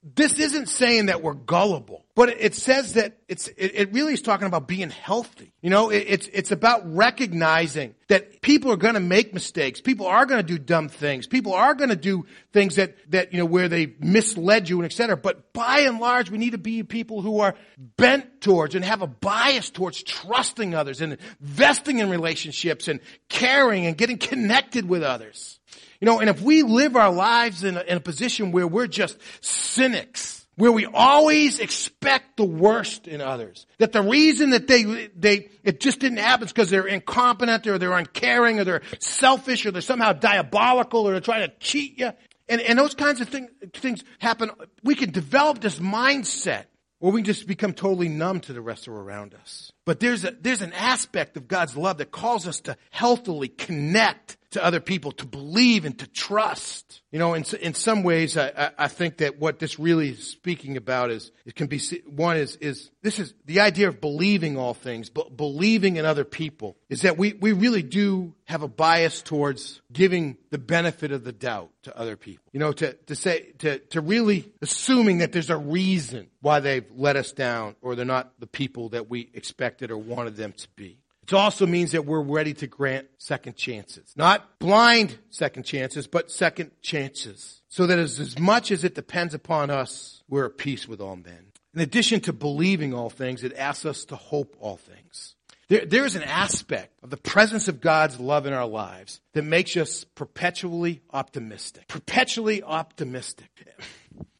this 0.02 0.38
isn't 0.38 0.68
saying 0.68 1.06
that 1.06 1.22
we're 1.22 1.34
gullible, 1.34 2.04
but 2.14 2.28
it 2.28 2.54
says 2.54 2.94
that 2.94 3.18
it's, 3.26 3.48
it, 3.56 3.92
really 3.92 4.12
is 4.12 4.22
talking 4.22 4.46
about 4.46 4.68
being 4.68 4.90
healthy. 4.90 5.52
You 5.60 5.70
know, 5.70 5.90
it's, 5.90 6.28
it's 6.32 6.52
about 6.52 6.94
recognizing 6.94 7.96
that 8.06 8.40
people 8.40 8.70
are 8.70 8.76
going 8.76 8.94
to 8.94 9.00
make 9.00 9.34
mistakes. 9.34 9.80
People 9.80 10.06
are 10.06 10.24
going 10.24 10.38
to 10.40 10.46
do 10.46 10.56
dumb 10.56 10.88
things. 10.88 11.26
People 11.26 11.52
are 11.52 11.74
going 11.74 11.90
to 11.90 11.96
do 11.96 12.26
things 12.52 12.76
that, 12.76 12.96
that, 13.10 13.32
you 13.32 13.40
know, 13.40 13.44
where 13.44 13.68
they 13.68 13.94
misled 13.98 14.68
you 14.68 14.76
and 14.76 14.84
et 14.84 14.94
cetera. 14.94 15.16
But 15.16 15.52
by 15.52 15.80
and 15.80 15.98
large, 15.98 16.30
we 16.30 16.38
need 16.38 16.52
to 16.52 16.58
be 16.58 16.84
people 16.84 17.20
who 17.20 17.40
are 17.40 17.56
bent 17.76 18.40
towards 18.40 18.76
and 18.76 18.84
have 18.84 19.02
a 19.02 19.08
bias 19.08 19.70
towards 19.70 20.02
trusting 20.04 20.76
others 20.76 21.00
and 21.00 21.18
investing 21.40 21.98
in 21.98 22.08
relationships 22.08 22.86
and 22.86 23.00
caring 23.28 23.86
and 23.86 23.98
getting 23.98 24.18
connected 24.18 24.88
with 24.88 25.02
others. 25.02 25.57
You 26.00 26.06
know, 26.06 26.20
and 26.20 26.30
if 26.30 26.40
we 26.40 26.62
live 26.62 26.96
our 26.96 27.10
lives 27.12 27.64
in 27.64 27.76
a, 27.76 27.80
in 27.80 27.96
a 27.96 28.00
position 28.00 28.52
where 28.52 28.66
we're 28.66 28.86
just 28.86 29.18
cynics, 29.40 30.46
where 30.54 30.70
we 30.70 30.86
always 30.86 31.58
expect 31.58 32.36
the 32.36 32.44
worst 32.44 33.08
in 33.08 33.20
others, 33.20 33.66
that 33.78 33.92
the 33.92 34.02
reason 34.02 34.50
that 34.50 34.68
they, 34.68 35.08
they, 35.16 35.48
it 35.64 35.80
just 35.80 35.98
didn't 35.98 36.18
happen 36.18 36.46
is 36.46 36.52
because 36.52 36.70
they're 36.70 36.86
incompetent 36.86 37.66
or 37.66 37.78
they're 37.78 37.92
uncaring 37.92 38.60
or 38.60 38.64
they're 38.64 38.82
selfish 39.00 39.66
or 39.66 39.72
they're 39.72 39.82
somehow 39.82 40.12
diabolical 40.12 41.08
or 41.08 41.12
they're 41.12 41.20
trying 41.20 41.48
to 41.48 41.54
cheat 41.58 41.98
you. 41.98 42.12
And, 42.48 42.60
and 42.60 42.78
those 42.78 42.94
kinds 42.94 43.20
of 43.20 43.28
thing, 43.28 43.48
things 43.74 44.04
happen. 44.18 44.50
We 44.82 44.94
can 44.94 45.10
develop 45.10 45.60
this 45.60 45.80
mindset 45.80 46.64
or 47.00 47.12
we 47.12 47.20
can 47.20 47.26
just 47.26 47.46
become 47.46 47.72
totally 47.72 48.08
numb 48.08 48.40
to 48.40 48.52
the 48.52 48.60
rest 48.60 48.86
of 48.86 48.94
around 48.94 49.34
us. 49.34 49.72
But 49.84 50.00
there's 50.00 50.24
a, 50.24 50.30
there's 50.30 50.62
an 50.62 50.72
aspect 50.72 51.36
of 51.36 51.46
God's 51.46 51.76
love 51.76 51.98
that 51.98 52.10
calls 52.10 52.46
us 52.46 52.60
to 52.60 52.76
healthily 52.90 53.48
connect 53.48 54.36
to 54.52 54.64
other 54.64 54.80
people, 54.80 55.12
to 55.12 55.26
believe 55.26 55.84
and 55.84 55.98
to 55.98 56.06
trust. 56.06 57.02
You 57.12 57.18
know, 57.18 57.34
in, 57.34 57.44
in 57.60 57.74
some 57.74 58.02
ways, 58.02 58.36
I, 58.36 58.70
I 58.78 58.88
think 58.88 59.18
that 59.18 59.38
what 59.38 59.58
this 59.58 59.78
really 59.78 60.10
is 60.10 60.26
speaking 60.26 60.76
about 60.76 61.10
is, 61.10 61.30
it 61.44 61.54
can 61.54 61.66
be, 61.66 61.78
one 62.06 62.36
is, 62.36 62.56
is, 62.56 62.90
this 63.02 63.18
is 63.18 63.34
the 63.44 63.60
idea 63.60 63.88
of 63.88 64.00
believing 64.00 64.56
all 64.56 64.74
things, 64.74 65.10
but 65.10 65.36
believing 65.36 65.96
in 65.96 66.04
other 66.04 66.24
people 66.24 66.76
is 66.88 67.02
that 67.02 67.18
we, 67.18 67.34
we 67.34 67.52
really 67.52 67.82
do 67.82 68.34
have 68.44 68.62
a 68.62 68.68
bias 68.68 69.20
towards 69.20 69.82
giving 69.92 70.36
the 70.50 70.58
benefit 70.58 71.12
of 71.12 71.24
the 71.24 71.32
doubt 71.32 71.70
to 71.82 71.96
other 71.96 72.16
people. 72.16 72.44
You 72.52 72.60
know, 72.60 72.72
to, 72.72 72.94
to 72.94 73.14
say, 73.14 73.52
to, 73.58 73.78
to 73.78 74.00
really 74.00 74.50
assuming 74.62 75.18
that 75.18 75.32
there's 75.32 75.50
a 75.50 75.58
reason 75.58 76.28
why 76.40 76.60
they've 76.60 76.86
let 76.94 77.16
us 77.16 77.32
down 77.32 77.76
or 77.82 77.94
they're 77.94 78.06
not 78.06 78.32
the 78.38 78.46
people 78.46 78.90
that 78.90 79.10
we 79.10 79.30
expected 79.34 79.90
or 79.90 79.98
wanted 79.98 80.36
them 80.36 80.52
to 80.52 80.68
be. 80.76 80.98
It 81.28 81.34
also 81.34 81.66
means 81.66 81.92
that 81.92 82.06
we're 82.06 82.22
ready 82.22 82.54
to 82.54 82.66
grant 82.66 83.06
second 83.18 83.54
chances. 83.54 84.14
Not 84.16 84.58
blind 84.58 85.18
second 85.28 85.64
chances, 85.64 86.06
but 86.06 86.30
second 86.30 86.70
chances. 86.80 87.60
So 87.68 87.86
that 87.86 87.98
as, 87.98 88.18
as 88.18 88.38
much 88.38 88.70
as 88.70 88.82
it 88.82 88.94
depends 88.94 89.34
upon 89.34 89.68
us, 89.68 90.22
we're 90.26 90.46
at 90.46 90.56
peace 90.56 90.88
with 90.88 91.02
all 91.02 91.16
men. 91.16 91.52
In 91.74 91.82
addition 91.82 92.20
to 92.20 92.32
believing 92.32 92.94
all 92.94 93.10
things, 93.10 93.44
it 93.44 93.54
asks 93.58 93.84
us 93.84 94.06
to 94.06 94.16
hope 94.16 94.56
all 94.58 94.78
things. 94.78 95.34
There, 95.68 95.84
there's 95.84 96.16
an 96.16 96.22
aspect 96.22 96.94
of 97.02 97.10
the 97.10 97.18
presence 97.18 97.68
of 97.68 97.82
God's 97.82 98.18
love 98.18 98.46
in 98.46 98.54
our 98.54 98.66
lives 98.66 99.20
that 99.34 99.42
makes 99.42 99.76
us 99.76 100.04
perpetually 100.04 101.02
optimistic. 101.12 101.88
Perpetually 101.88 102.62
optimistic. 102.62 103.50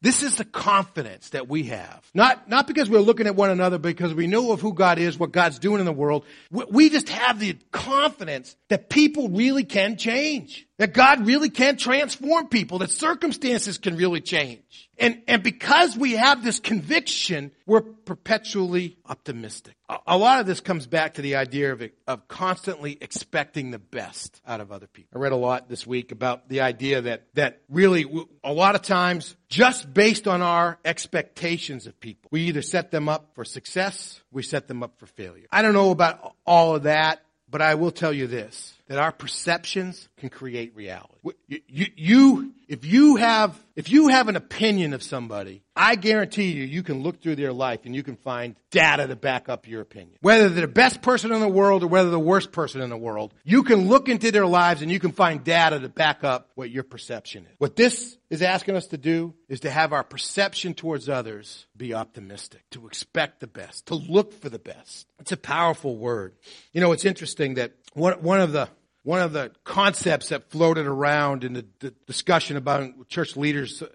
This 0.00 0.22
is 0.22 0.36
the 0.36 0.44
confidence 0.44 1.30
that 1.30 1.48
we 1.48 1.64
have. 1.64 2.08
Not, 2.14 2.48
not 2.48 2.68
because 2.68 2.88
we're 2.88 3.00
looking 3.00 3.26
at 3.26 3.34
one 3.34 3.50
another, 3.50 3.78
because 3.78 4.14
we 4.14 4.28
know 4.28 4.52
of 4.52 4.60
who 4.60 4.72
God 4.72 4.98
is, 4.98 5.18
what 5.18 5.32
God's 5.32 5.58
doing 5.58 5.80
in 5.80 5.86
the 5.86 5.92
world. 5.92 6.24
We 6.50 6.88
just 6.88 7.08
have 7.08 7.40
the 7.40 7.56
confidence 7.72 8.54
that 8.68 8.88
people 8.88 9.28
really 9.28 9.64
can 9.64 9.96
change. 9.96 10.66
That 10.78 10.94
God 10.94 11.26
really 11.26 11.50
can 11.50 11.76
transform 11.76 12.46
people, 12.46 12.78
that 12.78 12.90
circumstances 12.90 13.78
can 13.78 13.96
really 13.96 14.20
change. 14.20 14.88
And, 14.96 15.22
and 15.26 15.42
because 15.42 15.96
we 15.96 16.12
have 16.12 16.44
this 16.44 16.60
conviction, 16.60 17.50
we're 17.66 17.80
perpetually 17.80 18.96
optimistic. 19.04 19.74
A, 19.88 19.98
a 20.06 20.18
lot 20.18 20.38
of 20.38 20.46
this 20.46 20.60
comes 20.60 20.86
back 20.86 21.14
to 21.14 21.22
the 21.22 21.34
idea 21.34 21.72
of, 21.72 21.82
of 22.06 22.28
constantly 22.28 22.96
expecting 23.00 23.72
the 23.72 23.80
best 23.80 24.40
out 24.46 24.60
of 24.60 24.70
other 24.70 24.86
people. 24.86 25.18
I 25.18 25.22
read 25.22 25.32
a 25.32 25.36
lot 25.36 25.68
this 25.68 25.84
week 25.84 26.12
about 26.12 26.48
the 26.48 26.60
idea 26.60 27.02
that, 27.02 27.26
that 27.34 27.60
really, 27.68 28.04
a 28.44 28.52
lot 28.52 28.76
of 28.76 28.82
times, 28.82 29.34
just 29.48 29.87
based 29.92 30.28
on 30.28 30.42
our 30.42 30.78
expectations 30.84 31.86
of 31.86 31.98
people, 32.00 32.28
we 32.30 32.42
either 32.42 32.62
set 32.62 32.90
them 32.90 33.08
up 33.08 33.30
for 33.34 33.44
success, 33.44 34.20
we 34.30 34.42
set 34.42 34.68
them 34.68 34.82
up 34.82 34.98
for 34.98 35.06
failure. 35.06 35.46
I 35.50 35.62
don't 35.62 35.74
know 35.74 35.90
about 35.90 36.34
all 36.46 36.74
of 36.74 36.84
that, 36.84 37.22
but 37.50 37.62
I 37.62 37.74
will 37.74 37.90
tell 37.90 38.12
you 38.12 38.26
this 38.26 38.74
that 38.88 38.98
our 38.98 39.12
perceptions 39.12 40.08
can 40.16 40.30
create 40.30 40.74
reality. 40.74 41.14
You, 41.46 41.60
you, 41.68 41.86
you, 41.96 42.52
if 42.68 42.84
you 42.84 43.16
have, 43.16 43.58
if 43.74 43.90
you 43.90 44.08
have 44.08 44.28
an 44.28 44.36
opinion 44.36 44.92
of 44.92 45.02
somebody, 45.02 45.62
I 45.74 45.94
guarantee 45.94 46.52
you, 46.52 46.64
you 46.64 46.82
can 46.82 47.02
look 47.02 47.22
through 47.22 47.36
their 47.36 47.52
life 47.52 47.80
and 47.84 47.96
you 47.96 48.02
can 48.02 48.16
find 48.16 48.56
data 48.70 49.06
to 49.06 49.16
back 49.16 49.48
up 49.48 49.66
your 49.66 49.80
opinion. 49.80 50.18
Whether 50.20 50.50
they're 50.50 50.66
the 50.66 50.72
best 50.72 51.00
person 51.00 51.32
in 51.32 51.40
the 51.40 51.48
world 51.48 51.82
or 51.82 51.86
whether 51.86 52.10
the 52.10 52.18
worst 52.18 52.52
person 52.52 52.82
in 52.82 52.90
the 52.90 52.96
world, 52.96 53.32
you 53.42 53.62
can 53.62 53.88
look 53.88 54.08
into 54.08 54.30
their 54.30 54.46
lives 54.46 54.82
and 54.82 54.90
you 54.90 55.00
can 55.00 55.12
find 55.12 55.42
data 55.42 55.80
to 55.80 55.88
back 55.88 56.24
up 56.24 56.50
what 56.56 56.70
your 56.70 56.82
perception 56.82 57.46
is. 57.46 57.54
What 57.58 57.74
this 57.74 58.18
is 58.28 58.42
asking 58.42 58.76
us 58.76 58.88
to 58.88 58.98
do 58.98 59.34
is 59.48 59.60
to 59.60 59.70
have 59.70 59.94
our 59.94 60.04
perception 60.04 60.74
towards 60.74 61.08
others 61.08 61.66
be 61.74 61.94
optimistic, 61.94 62.68
to 62.72 62.86
expect 62.86 63.40
the 63.40 63.46
best, 63.46 63.86
to 63.86 63.94
look 63.94 64.34
for 64.34 64.50
the 64.50 64.58
best. 64.58 65.06
It's 65.20 65.32
a 65.32 65.38
powerful 65.38 65.96
word. 65.96 66.34
You 66.72 66.82
know, 66.82 66.92
it's 66.92 67.06
interesting 67.06 67.54
that 67.54 67.72
one, 67.94 68.14
one 68.20 68.40
of 68.40 68.52
the 68.52 68.68
one 69.08 69.22
of 69.22 69.32
the 69.32 69.50
concepts 69.64 70.28
that 70.28 70.50
floated 70.50 70.84
around 70.84 71.42
in 71.42 71.54
the, 71.54 71.64
the, 71.80 71.94
discussion 72.06 72.58
about 72.58 73.08
church 73.08 73.38
leaders, 73.38 73.80
uh, 73.80 73.86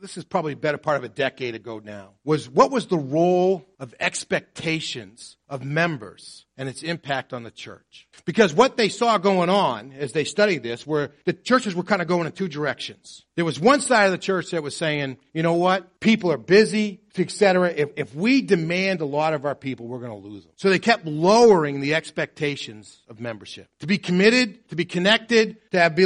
this 0.00 0.16
is 0.16 0.24
probably 0.24 0.54
a 0.54 0.56
better 0.56 0.76
part 0.76 0.96
of 0.96 1.04
a 1.04 1.08
decade 1.08 1.54
ago 1.54 1.80
now, 1.84 2.14
was 2.24 2.50
what 2.50 2.72
was 2.72 2.88
the 2.88 2.98
role 2.98 3.64
of 3.78 3.94
expectations 4.00 5.36
of 5.48 5.64
members 5.64 6.46
and 6.56 6.68
its 6.68 6.82
impact 6.82 7.32
on 7.32 7.44
the 7.44 7.50
church. 7.52 8.08
Because 8.24 8.52
what 8.52 8.76
they 8.76 8.88
saw 8.88 9.18
going 9.18 9.50
on 9.50 9.92
as 9.92 10.10
they 10.10 10.24
studied 10.24 10.64
this 10.64 10.84
were 10.84 11.12
the 11.26 11.32
churches 11.32 11.76
were 11.76 11.84
kind 11.84 12.02
of 12.02 12.08
going 12.08 12.26
in 12.26 12.32
two 12.32 12.48
directions. 12.48 13.24
There 13.36 13.44
was 13.44 13.60
one 13.60 13.80
side 13.80 14.06
of 14.06 14.10
the 14.10 14.18
church 14.18 14.50
that 14.50 14.64
was 14.64 14.76
saying, 14.76 15.18
you 15.32 15.44
know 15.44 15.54
what? 15.54 16.00
People 16.00 16.32
are 16.32 16.38
busy, 16.38 17.02
etc. 17.18 17.72
If, 17.76 17.90
if 17.96 18.14
we 18.14 18.42
demand 18.42 19.00
a 19.00 19.04
lot 19.04 19.34
of 19.34 19.44
our 19.44 19.54
people, 19.54 19.86
we're 19.86 20.00
going 20.00 20.20
to 20.22 20.28
lose 20.28 20.44
them. 20.44 20.52
So 20.56 20.70
they 20.70 20.78
kept 20.78 21.06
lowering 21.06 21.80
the 21.80 21.94
expectations 21.94 23.02
of 23.08 23.20
membership. 23.20 23.68
To 23.80 23.86
be 23.86 23.98
committed, 23.98 24.68
to 24.70 24.76
be 24.76 24.84
connected, 24.84 25.58
to 25.72 25.78
have 25.78 25.96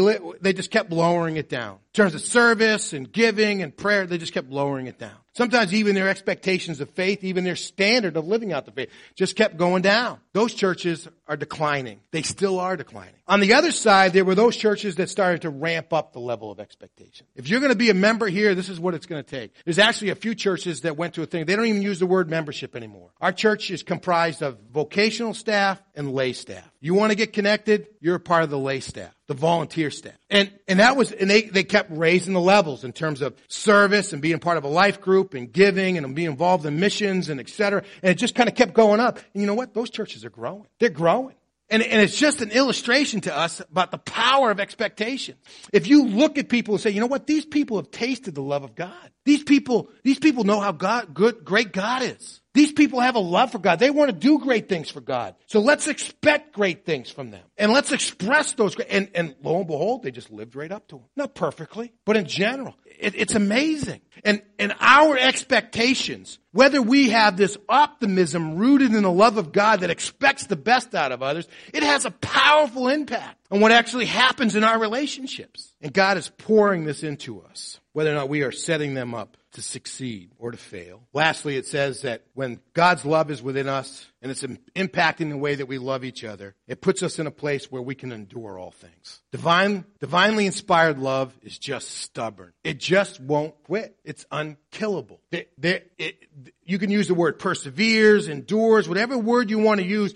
they 0.41 0.53
just 0.53 0.71
kept 0.71 0.93
lowering 0.93 1.37
it 1.37 1.49
down. 1.49 1.75
In 1.75 1.95
terms 1.95 2.15
of 2.15 2.21
service 2.21 2.93
and 2.93 3.11
giving 3.11 3.63
and 3.63 3.77
prayer, 3.77 4.07
they 4.07 4.19
just 4.19 4.33
kept 4.33 4.51
lowering 4.51 4.87
it 4.87 4.99
down. 4.99 5.17
Sometimes 5.41 5.73
even 5.73 5.95
their 5.95 6.11
expectations 6.11 6.83
of 6.83 6.91
faith, 6.91 7.25
even 7.25 7.45
their 7.45 7.57
standard 7.57 8.19
of 8.19 8.29
living 8.29 8.53
out 8.53 8.67
the 8.67 8.73
faith 8.73 8.91
just 9.15 9.37
kept 9.37 9.57
going 9.57 9.81
down. 9.81 10.21
Those 10.35 10.53
churches 10.53 11.09
are 11.27 11.37
declining. 11.39 12.01
They 12.11 12.21
still 12.21 12.61
are 12.61 12.77
declining. 12.77 13.15
On 13.27 13.41
the 13.41 13.55
other 13.55 13.73
side, 13.73 14.13
there 14.13 14.27
were 14.27 14.35
those 14.35 14.55
churches 14.55 14.97
that 14.97 15.09
started 15.09 15.41
to 15.43 15.49
ramp 15.49 15.95
up 15.95 16.13
the 16.13 16.19
level 16.19 16.51
of 16.51 16.61
expectation. 16.61 17.27
If 17.37 17.49
you're 17.49 17.61
going 17.61 17.73
to 17.73 17.79
be 17.79 17.89
a 17.89 17.95
member 17.95 18.27
here, 18.27 18.55
this 18.55 18.69
is 18.69 18.79
what 18.79 18.93
it's 18.93 19.07
going 19.07 19.25
to 19.25 19.31
take. 19.31 19.55
There's 19.65 19.79
actually 19.79 20.11
a 20.11 20.15
few 20.15 20.35
churches 20.35 20.83
that 20.83 20.99
went 20.99 21.15
to 21.15 21.23
a 21.23 21.27
thing. 21.27 21.47
They 21.47 21.57
don't 21.57 21.65
even 21.65 21.81
use 21.81 22.01
the 22.01 22.07
word 22.07 22.29
membership 22.29 22.77
anymore. 22.77 23.09
Our 23.19 23.33
church 23.33 23.71
is 23.71 23.83
comprised 23.83 24.43
of 24.43 24.59
vocational 24.71 25.33
staff 25.33 25.81
and 25.95 26.13
lay 26.13 26.35
staff. 26.35 26.71
You 26.81 26.93
want 26.93 27.13
to 27.13 27.17
get 27.17 27.33
connected? 27.33 27.87
You're 28.01 28.17
a 28.17 28.21
part 28.21 28.43
of 28.43 28.51
the 28.51 28.59
lay 28.59 28.81
staff, 28.81 29.15
the 29.31 29.35
volunteer 29.35 29.93
staff. 29.93 30.19
And, 30.29 30.51
and 30.67 30.81
that 30.81 30.97
was, 30.97 31.13
and 31.13 31.31
they, 31.31 31.43
they 31.43 31.63
kept 31.63 31.97
raising 31.97 32.35
the 32.35 32.41
levels 32.41 32.83
in 32.83 32.93
terms 32.93 33.23
of 33.23 33.37
service 33.47 34.13
and 34.13 34.21
being 34.21 34.41
part 34.41 34.59
of 34.59 34.65
a 34.65 34.69
life 34.69 35.01
group 35.01 35.35
and 35.35 35.53
giving 35.53 35.97
and 35.97 36.17
being 36.17 36.33
involved 36.33 36.67
in 36.67 36.81
missions 36.81 37.29
and 37.29 37.39
et 37.39 37.49
cetera. 37.49 37.85
And 38.03 38.11
it 38.11 38.17
just 38.17 38.35
kind 38.35 38.49
of 38.49 38.57
kept 38.57 38.75
going 38.75 38.99
up. 38.99 39.21
And 39.33 39.41
you 39.41 39.47
know 39.47 39.55
what? 39.55 39.73
Those 39.73 39.89
churches 39.89 40.25
are 40.25 40.31
growing. 40.31 40.67
They're 40.81 40.91
growing. 40.91 41.37
And, 41.69 41.81
and 41.81 42.03
it's 42.03 42.19
just 42.19 42.43
an 42.43 42.51
illustration 42.51 43.21
to 43.21 43.37
us 43.37 43.61
about 43.61 43.93
the 43.93 43.99
power 43.99 44.51
of 44.51 44.59
expectation. 44.59 45.37
If 45.73 45.87
you 45.87 46.07
look 46.09 46.37
at 46.37 46.49
people 46.49 46.75
and 46.75 46.83
say, 46.83 46.91
you 46.91 46.99
know 46.99 47.07
what, 47.07 47.29
these 47.29 47.45
people 47.45 47.77
have 47.77 47.93
tasted 47.93 48.35
the 48.35 48.43
love 48.43 48.65
of 48.65 48.75
God. 48.75 49.11
These 49.25 49.45
people, 49.45 49.91
these 50.03 50.19
people 50.19 50.43
know 50.43 50.59
how 50.59 50.73
God, 50.73 51.15
good, 51.15 51.45
great 51.45 51.71
God 51.71 52.03
is. 52.03 52.41
These 52.53 52.73
people 52.73 52.99
have 52.99 53.15
a 53.15 53.21
love 53.21 53.53
for 53.53 53.59
God. 53.59 53.79
They 53.79 53.91
want 53.91 54.11
to 54.11 54.17
do 54.17 54.41
great 54.41 54.69
things 54.69 54.91
for 54.91 55.01
God. 55.01 55.37
So 55.47 55.61
let's 55.61 55.87
expect 55.87 56.53
great 56.53 56.85
things 56.85 57.09
from 57.09 57.31
them. 57.31 57.43
And 57.57 57.73
let's 57.73 57.93
express 57.93 58.55
those. 58.55 58.75
And, 58.81 59.09
and 59.15 59.37
lo 59.43 59.59
and 59.59 59.69
behold, 59.69 60.03
they 60.03 60.11
just 60.11 60.33
lived 60.33 60.57
right 60.57 60.73
up 60.73 60.89
to 60.89 60.97
them. 60.97 61.05
Not 61.15 61.35
perfectly, 61.37 61.93
but 62.05 62.17
in 62.17 62.27
general. 62.27 62.75
It, 62.99 63.15
it's 63.15 63.37
amazing. 63.37 64.01
And, 64.25 64.43
and 64.59 64.75
our 64.81 65.17
expectations, 65.17 66.41
whether 66.51 66.83
we 66.83 67.11
have 67.11 67.37
this 67.37 67.57
optimism 67.69 68.57
rooted 68.57 68.95
in 68.95 69.03
the 69.03 69.13
love 69.13 69.39
of 69.39 69.53
God 69.53 69.81
that 69.81 69.91
expects 69.91 70.47
the 70.47 70.57
best 70.57 70.95
out 70.95 71.13
of 71.13 71.23
others, 71.23 71.47
it 71.73 71.85
has 71.85 72.05
a 72.05 72.11
powerful 72.11 72.89
impact 72.89 73.39
on 73.51 73.61
what 73.61 73.71
actually 73.71 74.07
happens 74.07 74.57
in 74.57 74.65
our 74.65 74.79
relationships. 74.79 75.73
And 75.81 75.93
God 75.93 76.19
is 76.19 76.29
pouring 76.29 76.85
this 76.85 77.05
into 77.05 77.43
us, 77.43 77.79
whether 77.93 78.11
or 78.11 78.15
not 78.15 78.29
we 78.29 78.43
are 78.43 78.53
setting 78.53 78.95
them 78.95 79.15
up 79.15 79.37
to 79.53 79.63
succeed 79.63 80.31
or 80.39 80.53
to 80.53 80.57
fail. 80.57 81.03
Lastly, 81.13 81.57
it 81.57 81.67
says 81.67 82.03
that 82.03 82.23
when 82.35 82.61
God's 82.73 83.05
love 83.05 83.31
is 83.31 83.43
within 83.43 83.69
us 83.69 84.07
and 84.23 84.31
it's 84.31 84.43
impacting 84.43 85.31
the 85.31 85.37
way 85.37 85.57
that 85.57 85.67
we 85.67 85.79
love 85.79 86.05
each 86.05 86.25
other, 86.25 86.55
it 86.69 86.81
puts 86.81 87.03
us 87.03 87.19
in 87.19 87.27
a 87.27 87.31
place 87.31 87.71
where 87.71 87.83
we 87.83 87.95
can 87.95 88.13
endure 88.13 88.59
all 88.59 88.71
things. 88.71 89.21
Divine, 89.33 89.85
divinely 89.99 90.47
inspired 90.47 90.99
love 90.99 91.37
is 91.43 91.59
just 91.59 91.91
stubborn. 91.91 92.53
It 92.63 92.79
just 92.79 93.21
won't 93.21 93.55
quit. 93.65 93.97
It's 94.05 94.25
unkillable. 94.31 95.21
It, 95.33 95.51
it, 95.63 96.17
you 96.65 96.79
can 96.79 96.91
use 96.91 97.09
the 97.09 97.15
word 97.15 97.39
perseveres, 97.39 98.29
endures, 98.29 98.89
whatever 98.89 99.19
word 99.19 99.51
you 99.51 99.59
want 99.59 99.81
to 99.81 99.87
use. 99.87 100.15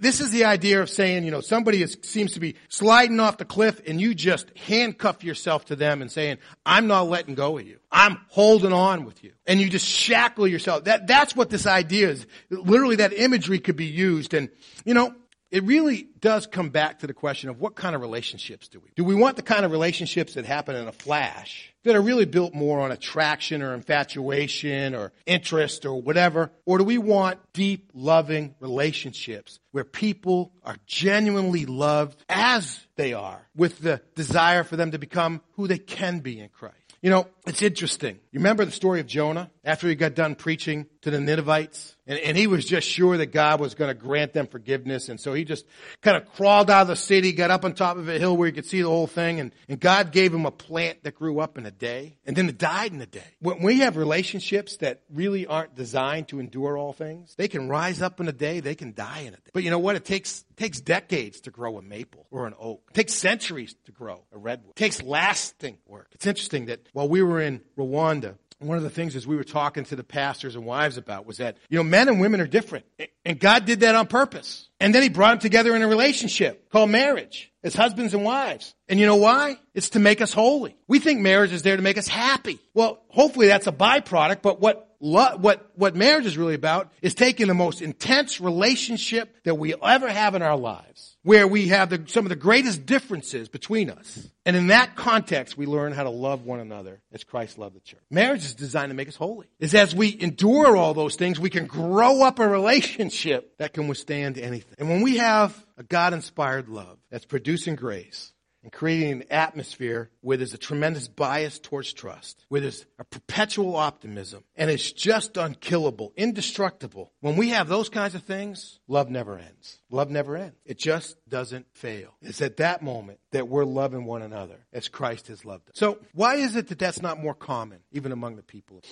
this 0.00 0.20
is 0.20 0.30
the 0.30 0.44
idea 0.46 0.82
of 0.82 0.90
saying, 0.90 1.24
you 1.24 1.30
know, 1.30 1.40
somebody 1.40 1.82
is, 1.82 1.96
seems 2.02 2.32
to 2.32 2.40
be 2.40 2.56
sliding 2.68 3.20
off 3.20 3.38
the 3.38 3.44
cliff 3.44 3.80
and 3.86 4.00
you 4.00 4.14
just 4.14 4.50
handcuff 4.58 5.22
yourself 5.22 5.66
to 5.66 5.76
them 5.76 6.02
and 6.02 6.10
saying, 6.10 6.38
I'm 6.66 6.88
not 6.88 7.08
letting 7.08 7.36
go 7.36 7.58
of 7.58 7.66
you. 7.66 7.78
I'm 7.92 8.18
holding 8.28 8.72
on 8.72 9.04
with 9.04 9.22
you. 9.22 9.32
And 9.46 9.60
you 9.60 9.68
just 9.68 9.86
shackle 9.86 10.48
yourself. 10.48 10.84
That, 10.84 11.06
that's 11.06 11.36
what 11.36 11.50
this 11.50 11.66
idea 11.66 12.08
is. 12.08 12.26
Literally 12.50 12.96
that 12.96 13.12
imagery 13.12 13.58
could 13.58 13.76
be 13.76 13.86
used. 13.86 14.32
And, 14.32 14.48
you 14.84 14.94
know, 14.94 15.14
it 15.50 15.62
really 15.64 16.08
does 16.18 16.46
come 16.46 16.70
back 16.70 17.00
to 17.00 17.06
the 17.06 17.12
question 17.12 17.50
of 17.50 17.60
what 17.60 17.74
kind 17.74 17.94
of 17.94 18.00
relationships 18.00 18.68
do 18.68 18.80
we? 18.80 18.88
Do 18.96 19.04
we 19.04 19.14
want 19.14 19.36
the 19.36 19.42
kind 19.42 19.66
of 19.66 19.70
relationships 19.70 20.34
that 20.34 20.46
happen 20.46 20.74
in 20.74 20.88
a 20.88 20.92
flash? 20.92 21.72
that 21.84 21.96
are 21.96 22.00
really 22.00 22.24
built 22.24 22.54
more 22.54 22.80
on 22.80 22.92
attraction 22.92 23.62
or 23.62 23.74
infatuation 23.74 24.94
or 24.94 25.12
interest 25.26 25.84
or 25.84 26.00
whatever? 26.00 26.50
Or 26.64 26.78
do 26.78 26.84
we 26.84 26.98
want 26.98 27.40
deep, 27.52 27.90
loving 27.94 28.54
relationships 28.60 29.58
where 29.72 29.84
people 29.84 30.52
are 30.62 30.76
genuinely 30.86 31.66
loved 31.66 32.24
as 32.28 32.80
they 32.96 33.12
are 33.12 33.48
with 33.56 33.78
the 33.78 34.00
desire 34.14 34.64
for 34.64 34.76
them 34.76 34.92
to 34.92 34.98
become 34.98 35.40
who 35.52 35.66
they 35.66 35.78
can 35.78 36.20
be 36.20 36.40
in 36.40 36.48
Christ? 36.48 36.76
You 37.02 37.10
know, 37.10 37.26
it's 37.48 37.62
interesting. 37.62 38.20
You 38.30 38.38
remember 38.38 38.64
the 38.64 38.70
story 38.70 39.00
of 39.00 39.08
Jonah 39.08 39.50
after 39.64 39.88
he 39.88 39.96
got 39.96 40.14
done 40.14 40.36
preaching 40.36 40.86
to 41.02 41.10
the 41.10 41.20
Ninevites? 41.20 41.96
And, 42.06 42.18
and 42.18 42.36
he 42.36 42.46
was 42.46 42.64
just 42.64 42.88
sure 42.88 43.16
that 43.16 43.26
God 43.26 43.60
was 43.60 43.74
going 43.74 43.88
to 43.88 43.94
grant 43.94 44.32
them 44.32 44.46
forgiveness. 44.48 45.08
And 45.08 45.20
so 45.20 45.34
he 45.34 45.44
just 45.44 45.64
kind 46.00 46.16
of 46.16 46.32
crawled 46.32 46.68
out 46.68 46.82
of 46.82 46.88
the 46.88 46.96
city, 46.96 47.32
got 47.32 47.50
up 47.50 47.64
on 47.64 47.74
top 47.74 47.96
of 47.96 48.08
a 48.08 48.18
hill 48.18 48.36
where 48.36 48.46
he 48.46 48.52
could 48.52 48.66
see 48.66 48.82
the 48.82 48.88
whole 48.88 49.06
thing. 49.06 49.38
And, 49.38 49.52
and 49.68 49.78
God 49.78 50.10
gave 50.10 50.34
him 50.34 50.44
a 50.44 50.50
plant 50.50 51.04
that 51.04 51.14
grew 51.14 51.38
up 51.38 51.58
in 51.58 51.66
a 51.66 51.70
day 51.70 52.18
and 52.24 52.34
then 52.34 52.48
it 52.48 52.58
died 52.58 52.92
in 52.92 53.00
a 53.00 53.06
day. 53.06 53.36
When 53.40 53.62
we 53.62 53.80
have 53.80 53.96
relationships 53.96 54.78
that 54.78 55.02
really 55.12 55.46
aren't 55.46 55.76
designed 55.76 56.28
to 56.28 56.40
endure 56.40 56.76
all 56.76 56.92
things, 56.92 57.34
they 57.36 57.48
can 57.48 57.68
rise 57.68 58.02
up 58.02 58.20
in 58.20 58.26
a 58.26 58.32
day, 58.32 58.60
they 58.60 58.74
can 58.74 58.92
die 58.94 59.20
in 59.20 59.34
a 59.34 59.36
day. 59.36 59.50
But 59.52 59.62
you 59.62 59.70
know 59.70 59.78
what? 59.78 59.94
It 59.94 60.04
takes, 60.04 60.44
it 60.50 60.56
takes 60.56 60.80
decades 60.80 61.42
to 61.42 61.50
grow 61.50 61.78
a 61.78 61.82
maple 61.82 62.26
or 62.30 62.46
an 62.46 62.54
oak. 62.58 62.82
It 62.90 62.94
takes 62.94 63.14
centuries 63.14 63.76
to 63.84 63.92
grow 63.92 64.24
a 64.32 64.38
redwood. 64.38 64.70
It 64.70 64.76
takes 64.76 65.02
lasting 65.02 65.78
work. 65.86 66.08
It's 66.12 66.26
interesting 66.26 66.66
that 66.66 66.88
while 66.92 67.08
we 67.08 67.22
were 67.22 67.40
in 67.40 67.60
Rwanda, 67.78 68.36
one 68.62 68.76
of 68.76 68.82
the 68.82 68.90
things 68.90 69.16
as 69.16 69.26
we 69.26 69.36
were 69.36 69.44
talking 69.44 69.84
to 69.84 69.96
the 69.96 70.04
pastors 70.04 70.56
and 70.56 70.64
wives 70.64 70.96
about 70.96 71.26
was 71.26 71.38
that, 71.38 71.56
you 71.68 71.78
know, 71.78 71.84
men 71.84 72.08
and 72.08 72.20
women 72.20 72.40
are 72.40 72.46
different. 72.46 72.84
And 73.24 73.38
God 73.38 73.64
did 73.64 73.80
that 73.80 73.94
on 73.94 74.06
purpose. 74.06 74.68
And 74.80 74.94
then 74.94 75.02
he 75.02 75.08
brought 75.08 75.30
them 75.30 75.38
together 75.38 75.74
in 75.76 75.82
a 75.82 75.88
relationship 75.88 76.70
called 76.70 76.90
marriage 76.90 77.52
as 77.62 77.74
husbands 77.74 78.14
and 78.14 78.24
wives. 78.24 78.74
And 78.88 78.98
you 78.98 79.06
know 79.06 79.16
why? 79.16 79.58
It's 79.74 79.90
to 79.90 79.98
make 79.98 80.20
us 80.20 80.32
holy. 80.32 80.76
We 80.88 80.98
think 80.98 81.20
marriage 81.20 81.52
is 81.52 81.62
there 81.62 81.76
to 81.76 81.82
make 81.82 81.98
us 81.98 82.08
happy. 82.08 82.58
Well, 82.74 83.02
hopefully 83.08 83.46
that's 83.46 83.66
a 83.66 83.72
byproduct, 83.72 84.42
but 84.42 84.60
what 84.60 84.91
what, 85.02 85.72
what 85.74 85.96
marriage 85.96 86.26
is 86.26 86.38
really 86.38 86.54
about 86.54 86.92
is 87.02 87.14
taking 87.14 87.48
the 87.48 87.54
most 87.54 87.82
intense 87.82 88.40
relationship 88.40 89.34
that 89.42 89.56
we 89.56 89.74
ever 89.82 90.08
have 90.08 90.36
in 90.36 90.42
our 90.42 90.56
lives, 90.56 91.16
where 91.24 91.48
we 91.48 91.68
have 91.68 91.90
the, 91.90 92.04
some 92.06 92.24
of 92.24 92.28
the 92.28 92.36
greatest 92.36 92.86
differences 92.86 93.48
between 93.48 93.90
us. 93.90 94.28
And 94.46 94.54
in 94.54 94.68
that 94.68 94.94
context, 94.94 95.58
we 95.58 95.66
learn 95.66 95.92
how 95.92 96.04
to 96.04 96.10
love 96.10 96.44
one 96.44 96.60
another 96.60 97.00
as 97.12 97.24
Christ 97.24 97.58
loved 97.58 97.74
the 97.74 97.80
church. 97.80 98.00
Marriage 98.10 98.44
is 98.44 98.54
designed 98.54 98.90
to 98.90 98.94
make 98.94 99.08
us 99.08 99.16
holy. 99.16 99.48
It's 99.58 99.74
as 99.74 99.92
we 99.92 100.16
endure 100.20 100.76
all 100.76 100.94
those 100.94 101.16
things, 101.16 101.40
we 101.40 101.50
can 101.50 101.66
grow 101.66 102.22
up 102.22 102.38
a 102.38 102.46
relationship 102.46 103.58
that 103.58 103.72
can 103.72 103.88
withstand 103.88 104.38
anything. 104.38 104.74
And 104.78 104.88
when 104.88 105.02
we 105.02 105.16
have 105.16 105.66
a 105.76 105.82
God-inspired 105.82 106.68
love 106.68 106.96
that's 107.10 107.26
producing 107.26 107.74
grace, 107.74 108.32
and 108.62 108.72
creating 108.72 109.12
an 109.12 109.24
atmosphere 109.30 110.10
where 110.20 110.36
there's 110.36 110.54
a 110.54 110.58
tremendous 110.58 111.08
bias 111.08 111.58
towards 111.58 111.92
trust, 111.92 112.44
where 112.48 112.60
there's 112.60 112.86
a 112.98 113.04
perpetual 113.04 113.76
optimism, 113.76 114.44
and 114.56 114.70
it's 114.70 114.92
just 114.92 115.36
unkillable, 115.36 116.12
indestructible. 116.16 117.12
When 117.20 117.36
we 117.36 117.50
have 117.50 117.68
those 117.68 117.88
kinds 117.88 118.14
of 118.14 118.22
things, 118.22 118.78
love 118.88 119.10
never 119.10 119.38
ends. 119.38 119.78
Love 119.90 120.10
never 120.10 120.36
ends. 120.36 120.56
It 120.64 120.78
just 120.78 121.16
doesn't 121.28 121.66
fail. 121.74 122.14
It's 122.22 122.40
at 122.40 122.58
that 122.58 122.82
moment 122.82 123.18
that 123.32 123.48
we're 123.48 123.64
loving 123.64 124.04
one 124.04 124.22
another 124.22 124.66
as 124.72 124.88
Christ 124.88 125.28
has 125.28 125.44
loved 125.44 125.68
us. 125.70 125.74
So 125.76 125.98
why 126.14 126.36
is 126.36 126.56
it 126.56 126.68
that 126.68 126.78
that's 126.78 127.02
not 127.02 127.20
more 127.20 127.34
common, 127.34 127.80
even 127.90 128.12
among 128.12 128.36
the 128.36 128.42
people? 128.42 128.82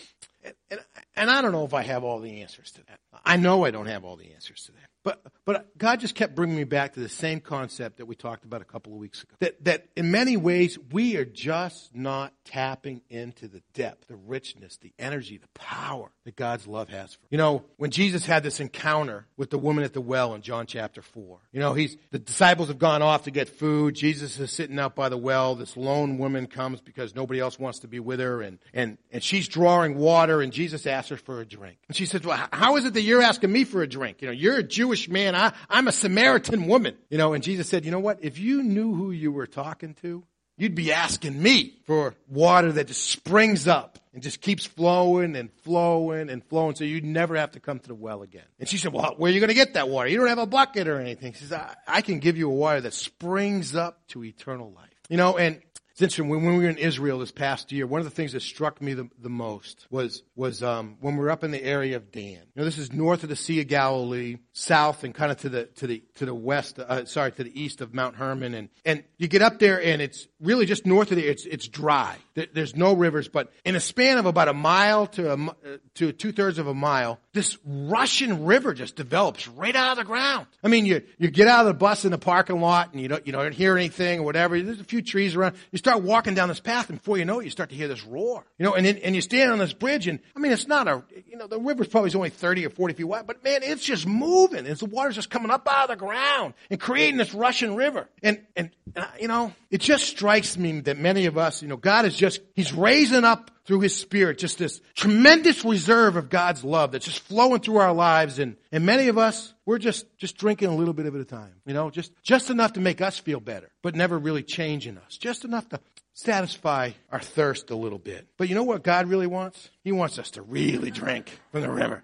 And, 0.43 0.55
and, 0.71 0.81
and 1.17 1.31
I 1.31 1.43
don't 1.43 1.53
know 1.53 1.65
if 1.65 1.75
I 1.75 1.83
have 1.83 2.03
all 2.03 2.19
the 2.19 2.43
answers 2.43 2.73
to 2.73 2.85
that. 2.89 2.99
I 3.25 3.37
know 3.37 3.65
I 3.65 3.71
don't 3.71 3.87
have 3.87 4.05
all 4.05 4.17
the 4.17 4.33
answers 4.33 4.65
to 4.65 4.73
that. 4.73 4.90
But, 5.03 5.23
but 5.47 5.77
God 5.79 6.01
just 6.01 6.15
kept 6.15 6.35
bringing 6.35 6.57
me 6.57 6.65
back 6.65 6.93
to 6.95 7.01
the 7.01 7.09
same 7.09 7.41
concept 7.41 7.97
that 7.99 8.07
we 8.07 8.15
talked 8.15 8.45
about 8.45 8.61
a 8.61 8.67
couple 8.67 8.93
of 8.93 8.99
weeks 8.99 9.23
ago. 9.23 9.35
That, 9.41 9.65
that 9.65 9.87
in 9.97 10.11
many 10.11 10.37
ways, 10.37 10.79
we 10.93 11.17
are 11.17 11.25
just 11.25 11.95
not 11.95 12.35
tapping 12.45 13.01
into 13.09 13.49
the 13.49 13.63
depth, 13.73 14.09
the 14.09 14.17
richness, 14.17 14.77
the 14.77 14.93
energy, 14.99 15.39
the 15.39 15.49
power 15.59 16.11
that 16.25 16.37
God's 16.37 16.67
love 16.67 16.91
has 16.91 17.15
for. 17.15 17.23
us. 17.23 17.29
You 17.31 17.39
know, 17.39 17.65
when 17.79 17.91
Jesus 17.91 18.27
had 18.27 18.43
this 18.43 18.61
encounter 18.61 19.27
with 19.39 19.51
the 19.51 19.59
woman 19.59 19.85
at 19.85 19.95
the 19.95 20.03
well 20.03 20.35
in 20.35 20.43
John 20.43 20.67
chapter 20.67 21.01
4, 21.01 21.39
you 21.53 21.61
know, 21.61 21.73
he's, 21.73 21.97
the 22.11 22.19
disciples 22.19 22.69
have 22.69 22.79
gone 22.79 23.01
off 23.01 23.25
to 23.25 23.31
get 23.31 23.49
food. 23.49 23.95
Jesus 23.95 24.39
is 24.39 24.53
sitting 24.53 24.79
out 24.79 24.95
by 24.95 25.09
the 25.09 25.17
well. 25.17 25.55
This 25.55 25.77
lone 25.79 26.19
woman 26.19 26.47
comes 26.47 26.83
because 26.83 27.15
nobody 27.15 27.41
else 27.41 27.59
wants 27.59 27.79
to 27.81 27.89
be 27.89 28.01
with 28.01 28.21
her 28.21 28.43
and, 28.43 28.59
and, 28.75 28.99
and 29.11 29.23
she's 29.23 29.49
drawing 29.49 29.97
water 29.97 30.43
and 30.43 30.53
Jesus 30.53 30.87
asks 30.87 31.09
her 31.09 31.17
for 31.17 31.41
a 31.41 31.47
drink. 31.47 31.79
And 31.89 31.97
she 31.97 32.05
says, 32.05 32.23
well, 32.23 32.49
how 32.53 32.77
is 32.77 32.85
it 32.85 32.93
that 32.95 33.03
you're 33.03 33.23
asking 33.23 33.51
me 33.51 33.65
for 33.65 33.83
a 33.83 33.89
drink? 33.89 34.21
You 34.21 34.29
know, 34.29 34.33
you're 34.33 34.59
a 34.59 34.63
Jew 34.63 34.90
Jewish 34.91 35.09
man. 35.09 35.37
I, 35.37 35.53
I'm 35.69 35.87
a 35.87 35.93
Samaritan 35.93 36.67
woman. 36.67 36.97
You 37.11 37.19
know, 37.19 37.33
and 37.33 37.45
Jesus 37.45 37.69
said, 37.69 37.85
you 37.85 37.93
know 37.93 38.01
what? 38.01 38.19
If 38.23 38.39
you 38.39 38.65
knew 38.65 38.93
who 38.93 39.13
you 39.13 39.31
were 39.31 39.47
talking 39.47 39.95
to, 40.03 40.25
you'd 40.57 40.75
be 40.75 40.93
asking 40.93 41.41
me 41.41 41.79
for 41.87 42.15
water 42.29 42.73
that 42.73 42.89
just 42.89 43.09
springs 43.09 43.69
up 43.69 44.01
and 44.13 44.21
just 44.21 44.41
keeps 44.41 44.67
flowing 44.67 45.37
and 45.37 45.53
flowing 45.63 46.29
and 46.29 46.45
flowing 46.45 46.75
so 46.75 46.83
you'd 46.83 47.05
never 47.05 47.37
have 47.37 47.53
to 47.53 47.61
come 47.61 47.79
to 47.79 47.87
the 47.87 47.95
well 47.95 48.23
again. 48.23 48.43
And 48.59 48.69
she 48.69 48.79
said, 48.79 48.93
well, 48.93 49.15
where 49.17 49.31
are 49.31 49.33
you 49.33 49.39
going 49.39 49.49
to 49.49 49.55
get 49.55 49.75
that 49.75 49.89
water? 49.89 50.09
You 50.09 50.19
don't 50.19 50.27
have 50.27 50.39
a 50.39 50.47
bucket 50.47 50.89
or 50.89 50.99
anything. 51.01 51.35
She 51.35 51.45
says, 51.45 51.53
I, 51.53 51.77
I 51.87 52.01
can 52.03 52.19
give 52.19 52.37
you 52.37 52.51
a 52.51 52.55
water 52.55 52.81
that 52.81 52.93
springs 52.93 53.77
up 53.77 54.09
to 54.09 54.25
eternal 54.25 54.73
life. 54.73 54.89
You 55.09 55.19
know, 55.19 55.39
and 55.39 55.63
It's 56.01 56.15
interesting. 56.15 56.31
When, 56.31 56.57
we 56.57 56.65
were 56.65 56.71
in 56.71 56.79
Israel 56.79 57.19
this 57.19 57.31
past 57.31 57.73
year, 57.73 57.87
one 57.87 58.01
of 58.01 58.07
the 58.07 58.11
things 58.11 58.33
that 58.33 58.41
struck 58.41 58.81
me 58.81 58.95
the, 58.95 59.11
the 59.21 59.29
most 59.29 59.87
was, 59.91 60.23
was, 60.35 60.63
um, 60.63 60.97
when 61.01 61.15
we 61.17 61.23
were 61.23 61.31
up 61.31 61.45
in 61.45 61.51
the 61.51 61.63
area 61.63 61.97
of 61.97 62.11
Dan. 62.11 62.41
Know, 62.57 62.65
this 62.65 62.79
is 62.79 62.91
north 62.91 63.23
of 63.23 63.29
the 63.29 63.37
Sea 63.37 63.61
of 63.61 63.69
Galilee, 63.69 64.39
south 64.53 65.05
and 65.05 65.15
kind 65.15 65.31
of 65.31 65.39
to 65.39 65.49
the, 65.49 65.65
to 65.67 65.87
the, 65.87 66.03
to 66.17 66.27
the 66.27 66.35
west, 66.35 66.79
uh, 66.79 67.05
sorry, 67.05 67.33
to 67.33 67.45
the 67.45 67.61
east 67.61 67.83
of 67.83 67.93
Mount 67.93 68.17
Hermon. 68.17 68.55
And, 68.55 68.69
and 68.85 69.05
you 69.19 69.29
get 69.29 69.43
up 69.43 69.59
there 69.59 69.83
and 69.83 70.01
it's 70.01 70.27
really 70.41 70.67
just 70.67 70.87
north 70.87 71.11
of 71.11 71.17
there. 71.17 71.27
It's, 71.27 71.45
it's 71.45 71.69
dry. 71.69 72.17
There, 72.35 72.47
there's 72.53 72.77
no 72.77 72.95
rivers, 72.95 73.29
but 73.29 73.53
in 73.65 73.77
a 73.77 73.81
span 73.81 74.17
of 74.17 74.27
about 74.27 74.49
a 74.49 74.55
mile 74.55 75.07
to 75.09 75.33
a, 75.33 75.35
uh, 75.35 75.51
to 75.97 76.13
two 76.13 76.33
thirds 76.33 76.59
of 76.59 76.67
a 76.67 76.75
mile, 76.75 77.19
this 77.33 77.59
rushing 77.65 78.45
river 78.45 78.75
just 78.75 78.97
develops 78.97 79.49
right 79.49 79.75
out 79.75 79.93
of 79.93 79.99
the 79.99 80.05
ground. 80.05 80.47
I 80.63 80.69
mean, 80.69 80.87
you, 80.87 81.03
you 81.19 81.31
get 81.31 81.49
out 81.49 81.61
of 81.61 81.67
the 81.67 81.75
bus 81.75 82.05
in 82.05 82.11
the 82.11 82.19
parking 82.19 82.61
lot 82.61 82.93
and 82.93 83.01
you 83.01 83.09
don't, 83.09 83.27
you 83.27 83.33
don't 83.33 83.53
hear 83.53 83.77
anything 83.77 84.21
or 84.21 84.23
whatever. 84.23 84.61
There's 84.61 84.81
a 84.81 84.85
few 84.85 85.03
trees 85.03 85.35
around. 85.35 85.57
You 85.73 85.79
start 85.79 85.90
walking 85.99 86.35
down 86.35 86.49
this 86.49 86.61
path 86.61 86.89
and 86.91 86.99
before 86.99 87.19
you 87.19 87.25
know 87.25 87.41
it, 87.41 87.45
you 87.45 87.51
start 87.51 87.71
to 87.71 87.75
hear 87.77 87.89
this 87.89 88.05
roar. 88.05 88.45
You 88.59 88.65
know, 88.65 88.75
and 88.75 88.85
then, 88.87 88.99
and 88.99 89.15
you 89.15 89.21
stand 89.21 89.51
on 89.51 89.59
this 89.59 89.73
bridge 89.73 90.07
and, 90.07 90.21
I 90.37 90.41
mean, 90.41 90.53
it's 90.53 90.67
not 90.67 90.89
a, 90.89 91.03
you 91.29 91.37
know, 91.37 91.47
the 91.47 91.59
river's 91.59 91.89
probably 91.89 92.13
only 92.15 92.31
30 92.31 92.67
or 92.67 92.71
40 92.71 92.95
feet 92.95 93.05
wide, 93.05 93.27
but 93.27 93.43
man, 93.45 93.63
it's 93.63 93.85
just 93.85 94.07
moving. 94.07 94.67
It's 94.67 94.81
the 94.81 94.87
water's 94.87 95.17
just 95.17 95.31
coming 95.31 95.51
up 95.51 95.67
out 95.69 95.91
of 95.91 95.99
the 95.99 96.05
ground 96.05 96.55
and 96.71 96.81
creating 96.81 97.17
this 97.17 97.35
rushing 97.35 97.77
river. 97.77 98.09
And, 98.23 98.41
and, 98.57 98.71
uh, 98.97 99.07
you 99.21 99.29
know, 99.29 99.53
it 99.71 99.81
just 99.81 100.07
strikes 100.07 100.57
me 100.57 100.81
that 100.81 100.99
many 100.99 101.27
of 101.27 101.39
us, 101.39 101.63
you 101.63 101.69
know, 101.69 101.77
God 101.77 102.05
is 102.05 102.17
just, 102.17 102.41
He's 102.55 102.73
raising 102.73 103.25
up 103.25 103.51
through 103.71 103.79
His 103.79 103.95
Spirit 103.95 104.37
just 104.37 104.59
this 104.59 104.81
tremendous 104.97 105.65
reserve 105.65 106.17
of 106.17 106.29
God's 106.29 106.65
love 106.65 106.91
that's 106.91 107.05
just 107.05 107.21
flowing 107.21 107.61
through 107.61 107.77
our 107.77 107.93
lives. 107.93 108.41
And, 108.41 108.57
and 108.73 108.85
many 108.85 109.07
of 109.07 109.17
us, 109.17 109.55
we're 109.65 109.79
just, 109.79 110.07
just 110.19 110.37
drinking 110.37 110.71
a 110.71 110.75
little 110.75 110.93
bit 110.93 111.07
of 111.07 111.15
it 111.15 111.21
at 111.21 111.23
a 111.23 111.25
time. 111.25 111.53
You 111.67 111.75
know, 111.75 111.89
just, 111.89 112.11
just 112.25 112.51
enough 112.51 112.73
to 112.73 112.81
make 112.81 113.01
us 113.01 113.17
feel 113.17 113.39
better, 113.39 113.71
but 113.81 113.95
never 113.95 114.19
really 114.19 114.43
changing 114.43 114.99
us. 114.99 115.17
Just 115.17 115.45
enough 115.45 115.69
to 115.69 115.79
satisfy 116.15 116.91
our 117.13 117.21
thirst 117.21 117.71
a 117.71 117.77
little 117.77 118.01
bit. 118.01 118.27
But 118.39 118.49
you 118.49 118.57
know 118.57 118.65
what 118.65 118.83
God 118.83 119.07
really 119.07 119.29
wants? 119.29 119.71
He 119.85 119.93
wants 119.93 120.19
us 120.19 120.33
to 120.33 120.43
really 120.43 120.91
drink 120.91 121.31
from 121.53 121.61
the 121.61 121.71
river. 121.71 122.03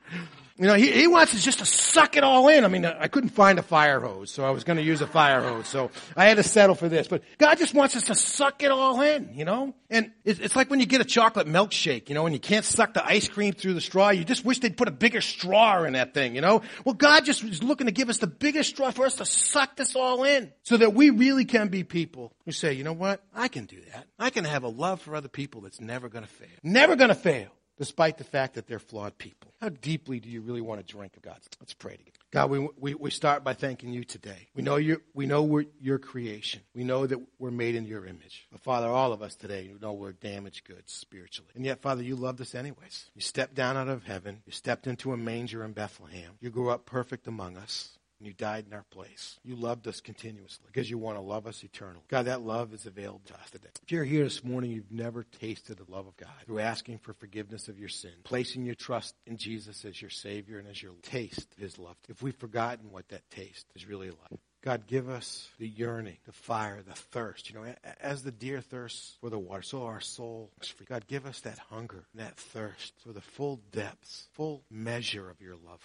You 0.59 0.67
know, 0.67 0.75
he, 0.75 0.91
he 0.91 1.07
wants 1.07 1.35
us 1.35 1.45
just 1.45 1.59
to 1.59 1.67
suck 1.67 2.17
it 2.17 2.25
all 2.25 2.49
in. 2.49 2.65
I 2.65 2.69
mean, 2.69 2.87
I 2.87 3.09
couldn't 3.09 3.31
find 3.31 3.59
a 3.59 3.63
fire 3.63 4.01
hose, 4.01 4.31
so 4.31 4.43
I 4.43 4.51
was 4.51 4.65
going 4.65 4.79
to 4.79 4.83
use 4.83 5.03
a 5.03 5.07
fire 5.07 5.43
hose. 5.43 5.69
So 5.69 5.91
I 6.17 6.25
had 6.27 6.39
to 6.39 6.43
settle 6.43 6.75
for 6.75 6.89
this. 6.89 7.09
But 7.09 7.23
God 7.37 7.59
just 7.59 7.75
wants 7.75 7.95
us 7.95 8.05
to 8.05 8.15
suck 8.15 8.63
it 8.63 8.71
all 8.71 9.03
in, 9.03 9.35
you 9.35 9.45
know? 9.45 9.75
And 9.91 10.13
it's, 10.25 10.41
it's 10.41 10.57
like 10.57 10.71
when 10.71 10.81
you 10.81 10.87
get 10.87 11.03
a 11.03 11.05
chocolate 11.05 11.47
milkshake, 11.47 12.09
you 12.09 12.15
know, 12.15 12.25
and 12.25 12.35
you 12.35 12.41
can't 12.41 12.65
suck 12.65 12.95
the 12.95 13.05
ice 13.05 13.29
cream 13.29 13.53
through 13.53 13.75
the 13.75 13.83
straw. 13.83 14.09
You 14.09 14.25
just 14.25 14.47
wish 14.47 14.61
they'd 14.61 14.77
put 14.77 14.89
a 14.89 14.93
bigger 14.93 15.21
straw 15.21 15.85
in 15.85 15.93
that 15.93 16.15
thing, 16.15 16.35
you 16.35 16.41
know? 16.41 16.63
Well, 16.87 16.95
God 16.95 17.27
just 17.27 17.45
is 17.45 17.63
looking 17.63 17.87
to 17.87 17.93
give 17.93 18.09
us 18.09 18.19
the 18.19 18.27
biggest 18.27 18.71
straw 18.71 18.91
for 18.91 19.05
us 19.05 19.17
to 19.17 19.27
suck 19.27 19.77
this 19.77 19.95
all 19.95 20.25
in 20.25 20.53
so 20.63 20.79
that 20.79 20.95
we 20.95 21.11
really 21.11 21.45
can 21.45 21.69
be 21.69 21.85
people 21.85 22.33
who 22.47 22.53
say, 22.53 22.73
you 22.73 22.83
know 22.83 22.95
what? 22.95 23.23
I 23.35 23.49
can 23.49 23.67
do 23.67 23.79
that. 23.93 24.07
I 24.19 24.31
can 24.31 24.45
have 24.45 24.63
a 24.63 24.69
love 24.69 25.03
for 25.03 25.15
other 25.15 25.29
people 25.29 25.61
that's 25.61 25.81
never 25.83 26.09
going 26.09 26.25
to 26.25 26.31
fail. 26.31 26.49
Never 26.63 26.97
going 26.97 27.09
to 27.09 27.15
fail 27.15 27.49
despite 27.77 28.19
the 28.19 28.25
fact 28.25 28.55
that 28.55 28.67
they're 28.67 28.79
flawed 28.79 29.19
people. 29.19 29.53
How 29.61 29.69
deeply 29.69 30.21
do 30.21 30.29
you 30.29 30.41
really 30.41 30.61
want 30.61 30.87
to 30.87 30.93
drink 30.93 31.17
of 31.17 31.23
God? 31.23 31.39
Let's 31.61 31.75
pray 31.75 31.97
together. 31.97 32.13
God, 32.33 32.51
we, 32.51 32.69
we, 32.79 32.95
we 32.95 33.11
start 33.11 33.45
by 33.45 33.55
thanking 33.55 33.93
you 33.93 34.05
today. 34.05 34.49
We 34.55 34.63
know, 34.63 34.77
you 34.77 35.01
we 35.15 35.27
know 35.27 35.43
we're 35.43 35.67
your 35.81 35.99
creation. 35.99 36.61
We 36.75 36.85
know 36.85 37.07
that 37.07 37.19
we're 37.39 37.51
made 37.51 37.75
in 37.75 37.87
your 37.87 38.05
image. 38.05 38.47
But 38.51 38.61
Father, 38.61 38.89
all 38.89 39.13
of 39.13 39.23
us 39.23 39.37
today 39.37 39.71
know 39.81 39.93
we're 39.93 40.13
damaged 40.13 40.65
goods 40.65 40.93
spiritually. 40.93 41.51
And 41.55 41.65
yet, 41.65 41.81
Father, 41.81 42.03
you 42.03 42.17
loved 42.17 42.41
us 42.41 42.55
anyways. 42.55 43.11
You 43.15 43.21
stepped 43.21 43.55
down 43.55 43.77
out 43.77 43.89
of 43.89 44.05
heaven. 44.05 44.43
You 44.45 44.53
stepped 44.53 44.87
into 44.87 45.13
a 45.13 45.17
manger 45.17 45.65
in 45.65 45.73
Bethlehem. 45.73 46.33
You 46.41 46.51
grew 46.51 46.71
up 46.71 46.85
perfect 46.85 47.27
among 47.27 47.57
us 47.57 47.99
and 48.19 48.27
you 48.27 48.33
died 48.33 48.65
in 48.67 48.75
our 48.75 48.85
place. 48.91 49.39
You 49.45 49.57
loved 49.57 49.87
us 49.89 50.01
continuously 50.01 50.67
because 50.67 50.91
you 50.91 50.99
want 50.99 51.17
to 51.17 51.23
love 51.23 51.47
us 51.47 51.63
eternally. 51.63 52.05
God, 52.09 52.27
that 52.27 52.43
love 52.43 52.73
is 52.73 52.87
available 52.87 53.23
to 53.27 53.35
us 53.35 53.51
today. 53.51 53.69
If 53.83 53.93
you're 53.93 54.05
here 54.05 54.25
this 54.25 54.45
morning, 54.45 54.71
you've 54.71 54.91
never 54.91 55.25
tasted 55.41 55.79
the 55.79 55.91
love 55.93 56.07
of 56.07 56.17
God 56.17 56.31
through 56.47 56.61
asking 56.61 56.99
for 56.99 57.13
forgiveness 57.13 57.69
of 57.69 57.79
your 57.79 57.89
sin, 57.89 58.13
placing 58.25 58.65
your 58.65 58.75
trust 58.75 59.15
in 59.27 59.37
Jesus 59.37 59.85
as 59.85 60.01
your 60.01 60.11
Savior 60.11 60.59
and 60.59 60.69
as 60.69 60.83
your 60.83 60.93
taste 61.03 61.53
of 61.53 61.59
His 61.59 61.79
love. 61.79 61.97
If 62.09 62.23
we've 62.23 62.37
forgotten 62.37 62.91
what 62.91 63.09
that 63.09 63.29
taste 63.31 63.67
is 63.75 63.87
really 63.87 64.11
like, 64.11 64.41
God, 64.67 64.89
give 64.89 65.09
us 65.09 65.49
the 65.61 65.69
yearning, 65.69 66.17
the 66.25 66.33
fire, 66.33 66.83
the 66.83 66.95
thirst. 66.95 67.49
You 67.49 67.55
know, 67.55 67.75
as 68.01 68.25
the 68.25 68.33
deer 68.33 68.61
thirsts 68.61 69.17
for 69.21 69.31
the 69.31 69.39
water, 69.39 69.63
so 69.63 69.85
our 69.85 70.01
soul 70.01 70.51
is 70.61 70.67
free. 70.67 70.87
God, 70.89 71.07
give 71.07 71.25
us 71.25 71.39
that 71.43 71.59
hunger, 71.71 72.05
that 72.15 72.37
thirst 72.37 72.95
for 72.99 73.13
the 73.13 73.21
full 73.21 73.61
depths, 73.71 74.27
full 74.33 74.65
measure 74.69 75.31
of 75.31 75.41
your 75.41 75.55
love. 75.55 75.79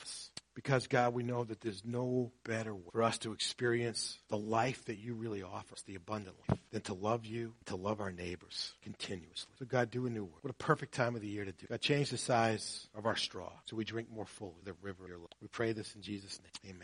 Because, 0.54 0.88
God, 0.88 1.14
we 1.14 1.24
know 1.24 1.44
that 1.44 1.62
there's 1.62 1.84
no 1.86 2.32
better 2.44 2.76
way 2.76 2.90
for 2.92 3.04
us 3.04 3.18
to 3.20 3.32
experience 3.32 4.20
the 4.30 4.38
life 4.38 4.84
that 4.86 4.98
you 4.98 5.14
really 5.14 5.44
offer 5.44 5.74
us, 5.74 5.82
the 5.84 5.96
abundant 5.96 6.36
life, 6.50 6.60
than 6.72 6.82
to 6.82 6.94
love 6.94 7.26
you, 7.26 7.54
to 7.66 7.76
love 7.76 8.02
our 8.02 8.12
neighbors 8.12 8.74
continuously. 8.84 9.54
So, 9.60 9.66
God, 9.66 9.92
do 9.92 10.06
a 10.06 10.10
new 10.10 10.26
work. 10.26 10.44
What 10.44 10.52
a 10.52 10.54
perfect 10.54 10.94
time 10.94 11.16
of 11.16 11.22
the 11.22 11.28
year 11.28 11.46
to 11.46 11.52
do. 11.52 11.68
God, 11.68 11.82
change 11.82 12.10
the 12.10 12.18
size 12.18 12.88
of 12.96 13.06
our 13.06 13.16
straw 13.16 13.52
so 13.66 13.76
we 13.76 13.86
drink 13.86 14.10
more 14.14 14.26
fully 14.26 14.52
the 14.64 14.74
river 14.82 15.04
of 15.04 15.10
your 15.10 15.20
love. 15.20 15.30
We 15.42 15.48
pray 15.48 15.72
this 15.72 15.96
in 15.96 16.02
Jesus' 16.02 16.40
name. 16.42 16.72
Amen. 16.72 16.80